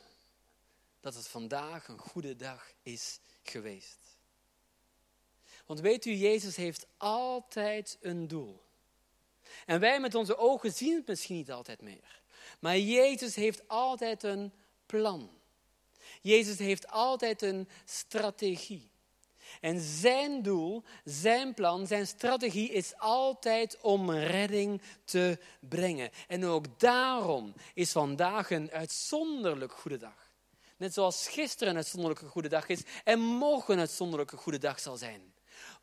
dat 1.00 1.16
het 1.16 1.28
vandaag 1.28 1.88
een 1.88 2.00
goede 2.00 2.36
dag 2.36 2.72
is 2.84 3.20
geweest. 3.44 4.00
Want 5.66 5.80
weet 5.80 6.06
u, 6.06 6.12
Jezus 6.12 6.56
heeft 6.56 6.88
altijd 6.98 7.98
een 8.02 8.28
doel. 8.28 8.65
En 9.66 9.80
wij 9.80 10.00
met 10.00 10.16
onze 10.16 10.38
ogen 10.38 10.72
zien 10.72 10.96
het 10.96 11.08
misschien 11.08 11.36
niet 11.36 11.52
altijd 11.52 11.82
meer. 11.82 12.22
Maar 12.60 12.78
Jezus 12.78 13.36
heeft 13.36 13.68
altijd 13.68 14.24
een 14.24 14.54
plan. 14.86 15.30
Jezus 16.22 16.58
heeft 16.58 16.88
altijd 16.88 17.42
een 17.42 17.70
strategie. 17.86 18.94
En 19.62 19.80
zijn 19.80 20.42
doel, 20.42 20.84
zijn 21.04 21.54
plan, 21.54 21.88
zijn 21.88 22.08
strategie 22.08 22.72
is 22.72 22.98
altijd 22.98 23.78
om 23.82 24.12
redding 24.12 24.82
te 25.06 25.40
brengen. 25.60 26.10
En 26.28 26.46
ook 26.46 26.80
daarom 26.80 27.54
is 27.74 27.92
vandaag 27.92 28.52
een 28.52 28.72
uitzonderlijk 28.72 29.72
goede 29.72 29.98
dag. 29.98 30.32
Net 30.78 30.94
zoals 30.94 31.28
gisteren 31.28 31.70
een 31.70 31.76
uitzonderlijke 31.76 32.26
goede 32.26 32.48
dag 32.48 32.68
is 32.68 32.82
en 33.04 33.20
morgen 33.20 33.74
een 33.74 33.80
uitzonderlijke 33.80 34.38
goede 34.38 34.58
dag 34.58 34.80
zal 34.80 34.98
zijn. 34.98 35.34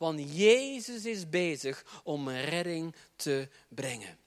Want 0.02 0.36
Jezus 0.36 1.04
is 1.04 1.28
bezig 1.28 2.00
om 2.04 2.28
redding 2.28 2.94
te 3.16 3.48
brengen. 3.68 4.18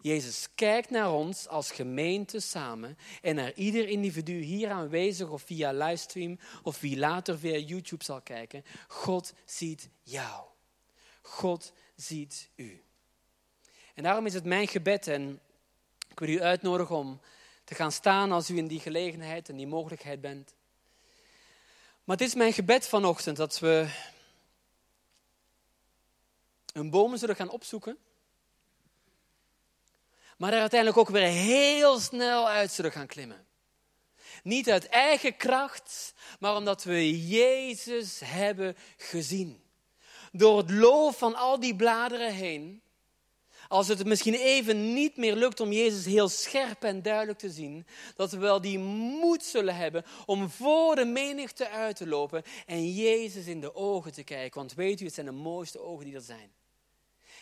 Jezus 0.00 0.48
kijkt 0.54 0.90
naar 0.90 1.12
ons 1.12 1.48
als 1.48 1.70
gemeente 1.70 2.40
samen 2.40 2.98
en 3.22 3.34
naar 3.34 3.52
ieder 3.54 3.88
individu 3.88 4.32
hier 4.32 4.70
aanwezig 4.70 5.28
of 5.30 5.42
via 5.42 5.72
livestream 5.72 6.38
of 6.62 6.80
wie 6.80 6.98
later 6.98 7.38
via 7.38 7.56
YouTube 7.56 8.04
zal 8.04 8.20
kijken. 8.20 8.64
God 8.88 9.32
ziet 9.44 9.88
jou. 10.02 10.44
God 11.22 11.72
ziet 11.96 12.50
u. 12.56 12.82
En 13.94 14.02
daarom 14.02 14.26
is 14.26 14.34
het 14.34 14.44
mijn 14.44 14.68
gebed 14.68 15.06
en 15.06 15.40
ik 16.08 16.18
wil 16.18 16.28
u 16.28 16.42
uitnodigen 16.42 16.96
om 16.96 17.20
te 17.64 17.74
gaan 17.74 17.92
staan 17.92 18.32
als 18.32 18.50
u 18.50 18.56
in 18.56 18.68
die 18.68 18.80
gelegenheid 18.80 19.48
en 19.48 19.56
die 19.56 19.66
mogelijkheid 19.66 20.20
bent. 20.20 20.54
Maar 22.04 22.16
het 22.16 22.26
is 22.26 22.34
mijn 22.34 22.52
gebed 22.52 22.88
vanochtend 22.88 23.36
dat 23.36 23.58
we 23.58 23.88
hun 26.72 26.90
bomen 26.90 27.18
zullen 27.18 27.36
gaan 27.36 27.50
opzoeken. 27.50 27.98
Maar 30.36 30.52
er 30.52 30.60
uiteindelijk 30.60 31.00
ook 31.00 31.08
weer 31.08 31.28
heel 31.28 31.98
snel 31.98 32.48
uit 32.48 32.70
zullen 32.72 32.92
gaan 32.92 33.06
klimmen. 33.06 33.46
Niet 34.42 34.70
uit 34.70 34.88
eigen 34.88 35.36
kracht, 35.36 36.14
maar 36.40 36.56
omdat 36.56 36.84
we 36.84 37.26
Jezus 37.28 38.20
hebben 38.24 38.76
gezien. 38.96 39.62
Door 40.32 40.58
het 40.58 40.70
loof 40.70 41.18
van 41.18 41.34
al 41.34 41.60
die 41.60 41.76
bladeren 41.76 42.32
heen, 42.32 42.82
als 43.68 43.88
het 43.88 44.06
misschien 44.06 44.34
even 44.34 44.92
niet 44.94 45.16
meer 45.16 45.36
lukt 45.36 45.60
om 45.60 45.72
Jezus 45.72 46.04
heel 46.04 46.28
scherp 46.28 46.82
en 46.82 47.02
duidelijk 47.02 47.38
te 47.38 47.50
zien, 47.50 47.86
dat 48.16 48.30
we 48.30 48.38
wel 48.38 48.60
die 48.60 48.78
moed 48.78 49.44
zullen 49.44 49.76
hebben 49.76 50.04
om 50.26 50.50
voor 50.50 50.96
de 50.96 51.04
menigte 51.04 51.68
uit 51.68 51.96
te 51.96 52.06
lopen 52.06 52.42
en 52.66 52.92
Jezus 52.92 53.46
in 53.46 53.60
de 53.60 53.74
ogen 53.74 54.12
te 54.12 54.22
kijken. 54.22 54.58
Want 54.60 54.74
weet 54.74 55.00
u, 55.00 55.04
het 55.04 55.14
zijn 55.14 55.26
de 55.26 55.32
mooiste 55.32 55.80
ogen 55.80 56.04
die 56.04 56.14
er 56.14 56.20
zijn. 56.20 56.50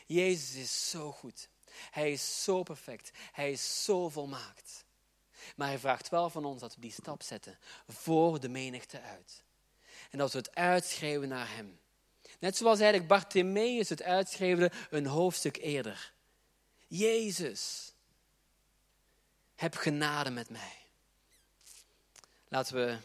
Jezus 0.06 0.54
is 0.54 0.90
zo 0.90 1.12
goed. 1.12 1.48
Hij 1.90 2.12
is 2.12 2.42
zo 2.44 2.62
perfect. 2.62 3.10
Hij 3.32 3.50
is 3.50 3.84
zo 3.84 4.08
volmaakt. 4.08 4.84
Maar 5.56 5.68
hij 5.68 5.78
vraagt 5.78 6.08
wel 6.08 6.30
van 6.30 6.44
ons 6.44 6.60
dat 6.60 6.74
we 6.74 6.80
die 6.80 6.92
stap 6.92 7.22
zetten 7.22 7.58
voor 7.88 8.40
de 8.40 8.48
menigte 8.48 9.00
uit. 9.00 9.42
En 10.10 10.18
dat 10.18 10.32
we 10.32 10.38
het 10.38 10.54
uitschreeuwen 10.54 11.28
naar 11.28 11.54
hem. 11.54 11.78
Net 12.38 12.56
zoals 12.56 12.78
eigenlijk 12.78 13.08
Bartimaeus 13.08 13.88
het 13.88 14.02
uitschreeuwde 14.02 14.70
een 14.90 15.06
hoofdstuk 15.06 15.56
eerder. 15.56 16.12
Jezus, 16.86 17.92
heb 19.54 19.74
genade 19.74 20.30
met 20.30 20.50
mij. 20.50 20.76
Laten 22.48 22.74
we 22.74 22.98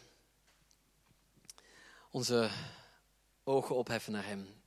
onze 2.10 2.52
ogen 3.44 3.76
opheffen 3.76 4.12
naar 4.12 4.26
hem. 4.26 4.61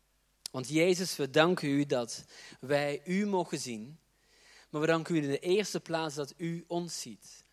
Want 0.54 0.68
Jezus, 0.68 1.16
we 1.16 1.30
danken 1.30 1.68
u 1.68 1.86
dat 1.86 2.24
wij 2.60 3.02
u 3.04 3.26
mogen 3.26 3.58
zien. 3.58 3.98
Maar 4.70 4.80
we 4.80 4.86
danken 4.86 5.14
u 5.14 5.22
in 5.22 5.28
de 5.28 5.38
eerste 5.38 5.80
plaats 5.80 6.14
dat 6.14 6.34
u 6.36 6.64
ons 6.66 7.00
ziet. 7.00 7.44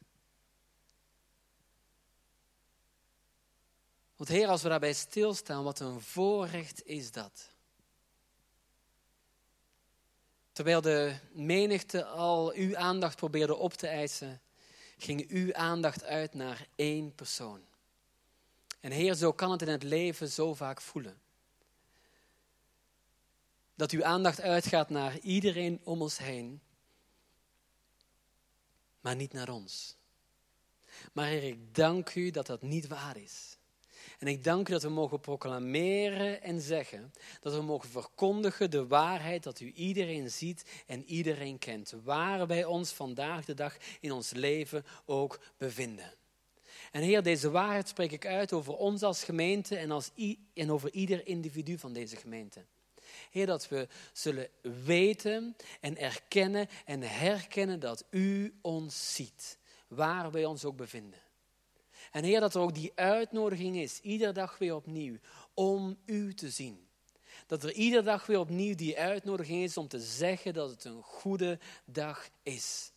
Want 4.16 4.30
Heer, 4.30 4.48
als 4.48 4.62
we 4.62 4.70
daarbij 4.70 4.94
stilstaan, 4.94 5.64
wat 5.64 5.80
een 5.80 6.02
voorrecht 6.02 6.86
is 6.86 7.12
dat. 7.12 7.50
Terwijl 10.52 10.82
de 10.82 11.16
menigte 11.32 12.06
al 12.06 12.54
uw 12.54 12.78
aandacht 12.78 13.16
probeerde 13.16 13.56
op 13.56 13.74
te 13.74 13.88
eisen, 13.88 14.42
ging 14.98 15.30
uw 15.30 15.54
aandacht 15.54 16.04
uit 16.04 16.34
naar 16.34 16.68
één 16.76 17.16
persoon. 17.16 17.62
En 18.80 18.92
Heer, 18.92 19.16
zo 19.16 19.34
kan 19.34 19.52
het 19.52 19.62
in 19.62 19.68
het 19.68 19.84
leven 19.84 20.30
zo 20.30 20.54
vaak 20.54 20.82
voelen 20.82 21.21
dat 23.76 23.92
uw 23.92 24.04
aandacht 24.04 24.42
uitgaat 24.42 24.90
naar 24.90 25.20
iedereen 25.20 25.80
om 25.84 26.02
ons 26.02 26.18
heen, 26.18 26.62
maar 29.02 29.16
niet 29.16 29.34
naar 29.34 29.50
ons. 29.50 29.96
Maar 31.14 31.28
Heer, 31.28 31.44
ik 31.44 31.76
dank 31.76 32.16
u 32.16 32.32
dat 32.32 32.46
dat 32.46 32.62
niet 32.62 32.88
waar 32.88 33.18
is. 33.18 33.58
En 34.20 34.28
ik 34.28 34.44
dank 34.44 34.70
u 34.70 34.72
dat 34.72 34.84
we 34.84 34.90
mogen 34.90 35.20
proclameren 35.20 36.42
en 36.42 36.62
zeggen, 36.62 37.14
dat 37.40 37.54
we 37.54 37.62
mogen 37.62 37.90
verkondigen 37.90 38.72
de 38.72 38.88
waarheid 38.88 39.44
dat 39.44 39.60
u 39.60 39.72
iedereen 39.72 40.32
ziet 40.32 40.64
en 40.88 41.04
iedereen 41.06 41.58
kent, 41.58 41.94
waar 42.04 42.48
wij 42.48 42.66
ons 42.66 42.92
vandaag 42.92 43.46
de 43.46 43.54
dag 43.54 43.78
in 44.00 44.12
ons 44.12 44.32
leven 44.32 44.86
ook 45.06 45.40
bevinden. 45.58 46.14
En 46.92 47.02
Heer, 47.02 47.24
deze 47.24 47.50
waarheid 47.50 47.88
spreek 47.88 48.12
ik 48.12 48.26
uit 48.26 48.54
over 48.54 48.76
ons 48.76 49.04
als 49.04 49.24
gemeente 49.24 49.76
en, 49.76 49.92
als 49.92 50.12
en 50.54 50.72
over 50.72 50.92
ieder 50.92 51.28
individu 51.28 51.78
van 51.78 51.94
deze 51.94 52.16
gemeente. 52.16 52.66
Heer, 53.32 53.46
dat 53.46 53.68
we 53.68 53.88
zullen 54.14 54.50
weten 54.84 55.56
en 55.80 55.98
erkennen 55.98 56.68
en 56.86 57.02
herkennen 57.02 57.80
dat 57.80 58.06
U 58.10 58.54
ons 58.62 59.16
ziet, 59.16 59.58
waar 59.88 60.32
wij 60.32 60.46
ons 60.46 60.66
ook 60.66 60.76
bevinden. 60.76 61.20
En 62.12 62.24
Heer, 62.24 62.40
dat 62.40 62.56
er 62.56 62.62
ook 62.62 62.74
die 62.74 62.92
uitnodiging 62.96 63.78
is, 63.78 64.00
iedere 64.00 64.32
dag 64.32 64.58
weer 64.58 64.76
opnieuw, 64.76 65.18
om 65.54 65.98
U 66.06 66.34
te 66.34 66.50
zien. 66.50 66.88
Dat 67.48 67.64
er 67.64 67.72
iedere 67.72 68.04
dag 68.04 68.26
weer 68.26 68.40
opnieuw 68.40 68.76
die 68.76 69.00
uitnodiging 69.00 69.64
is 69.64 69.78
om 69.78 69.88
te 69.88 70.00
zeggen 70.00 70.54
dat 70.54 70.70
het 70.70 70.84
een 70.84 71.04
goede 71.04 71.60
dag 71.86 72.30
is. 72.44 72.92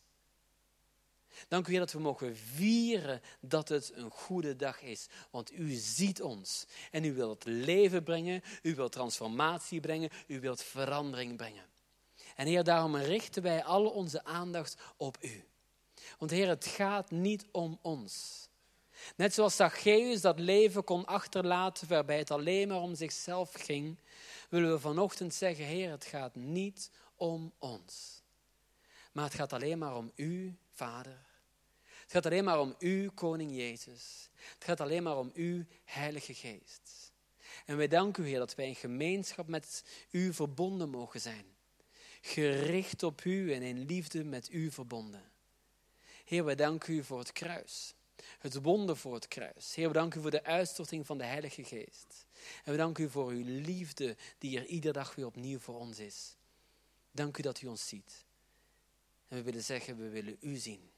Dank 1.48 1.66
u 1.66 1.70
Heer 1.70 1.80
dat 1.80 1.92
we 1.92 1.98
mogen 1.98 2.36
vieren 2.36 3.20
dat 3.40 3.68
het 3.68 3.92
een 3.94 4.10
goede 4.10 4.56
dag 4.56 4.82
is. 4.82 5.06
Want 5.30 5.52
u 5.52 5.70
ziet 5.70 6.22
ons 6.22 6.66
en 6.90 7.04
u 7.04 7.14
wilt 7.14 7.44
leven 7.44 8.02
brengen, 8.02 8.42
u 8.62 8.74
wilt 8.74 8.92
transformatie 8.92 9.80
brengen, 9.80 10.10
u 10.26 10.40
wilt 10.40 10.62
verandering 10.62 11.36
brengen. 11.36 11.64
En 12.36 12.46
Heer, 12.46 12.64
daarom 12.64 12.96
richten 12.96 13.42
wij 13.42 13.64
al 13.64 13.86
onze 13.86 14.24
aandacht 14.24 14.76
op 14.96 15.16
u. 15.20 15.44
Want 16.18 16.30
Heer, 16.30 16.48
het 16.48 16.66
gaat 16.66 17.10
niet 17.10 17.46
om 17.50 17.78
ons. 17.82 18.44
Net 19.16 19.34
zoals 19.34 19.56
Zacchaeus 19.56 20.20
dat 20.20 20.38
leven 20.38 20.84
kon 20.84 21.04
achterlaten 21.04 21.88
waarbij 21.88 22.18
het 22.18 22.30
alleen 22.30 22.68
maar 22.68 22.80
om 22.80 22.94
zichzelf 22.94 23.52
ging, 23.52 23.98
willen 24.48 24.72
we 24.72 24.78
vanochtend 24.78 25.34
zeggen, 25.34 25.64
Heer, 25.64 25.90
het 25.90 26.04
gaat 26.04 26.34
niet 26.34 26.90
om 27.16 27.52
ons. 27.58 28.22
Maar 29.12 29.24
het 29.24 29.34
gaat 29.34 29.52
alleen 29.52 29.78
maar 29.78 29.96
om 29.96 30.12
u, 30.14 30.56
Vader. 30.74 31.26
Het 32.02 32.12
gaat 32.12 32.26
alleen 32.26 32.44
maar 32.44 32.60
om 32.60 32.74
u, 32.78 33.10
Koning 33.10 33.56
Jezus. 33.56 34.28
Het 34.54 34.64
gaat 34.64 34.80
alleen 34.80 35.02
maar 35.02 35.18
om 35.18 35.30
u, 35.34 35.66
Heilige 35.84 36.34
Geest. 36.34 37.12
En 37.66 37.76
wij 37.76 37.88
danken 37.88 38.24
u, 38.24 38.28
Heer, 38.28 38.38
dat 38.38 38.54
wij 38.54 38.66
in 38.66 38.74
gemeenschap 38.74 39.48
met 39.48 39.84
u 40.10 40.32
verbonden 40.32 40.90
mogen 40.90 41.20
zijn. 41.20 41.44
Gericht 42.20 43.02
op 43.02 43.24
u 43.24 43.52
en 43.52 43.62
in 43.62 43.86
liefde 43.86 44.24
met 44.24 44.52
u 44.52 44.70
verbonden. 44.70 45.32
Heer, 46.24 46.44
wij 46.44 46.54
danken 46.54 46.94
u 46.94 47.04
voor 47.04 47.18
het 47.18 47.32
kruis 47.32 47.94
het 48.38 48.62
wonder 48.62 48.96
voor 48.96 49.14
het 49.14 49.28
kruis. 49.28 49.74
Heer, 49.74 49.88
we 49.88 49.94
danken 49.94 50.18
u 50.18 50.22
voor 50.22 50.30
de 50.30 50.44
uitstorting 50.44 51.06
van 51.06 51.18
de 51.18 51.24
Heilige 51.24 51.64
Geest. 51.64 52.26
En 52.64 52.72
we 52.72 52.76
danken 52.76 53.04
u 53.04 53.10
voor 53.10 53.30
uw 53.30 53.44
liefde 53.44 54.16
die 54.38 54.58
er 54.58 54.66
iedere 54.66 54.92
dag 54.92 55.14
weer 55.14 55.26
opnieuw 55.26 55.58
voor 55.58 55.78
ons 55.78 55.98
is. 55.98 56.36
Dank 57.10 57.38
u 57.38 57.42
dat 57.42 57.62
u 57.62 57.66
ons 57.66 57.88
ziet. 57.88 58.23
En 59.34 59.40
we 59.40 59.46
willen 59.46 59.64
zeggen, 59.64 59.96
we 59.96 60.08
willen 60.08 60.36
u 60.40 60.56
zien. 60.56 60.90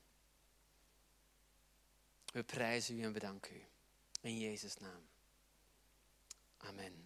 We 2.33 2.43
prijzen 2.43 2.99
u 2.99 3.03
en 3.03 3.13
bedanken 3.13 3.57
u. 3.57 3.65
In 4.21 4.39
Jezus' 4.39 4.77
naam. 4.77 5.09
Amen. 6.57 7.06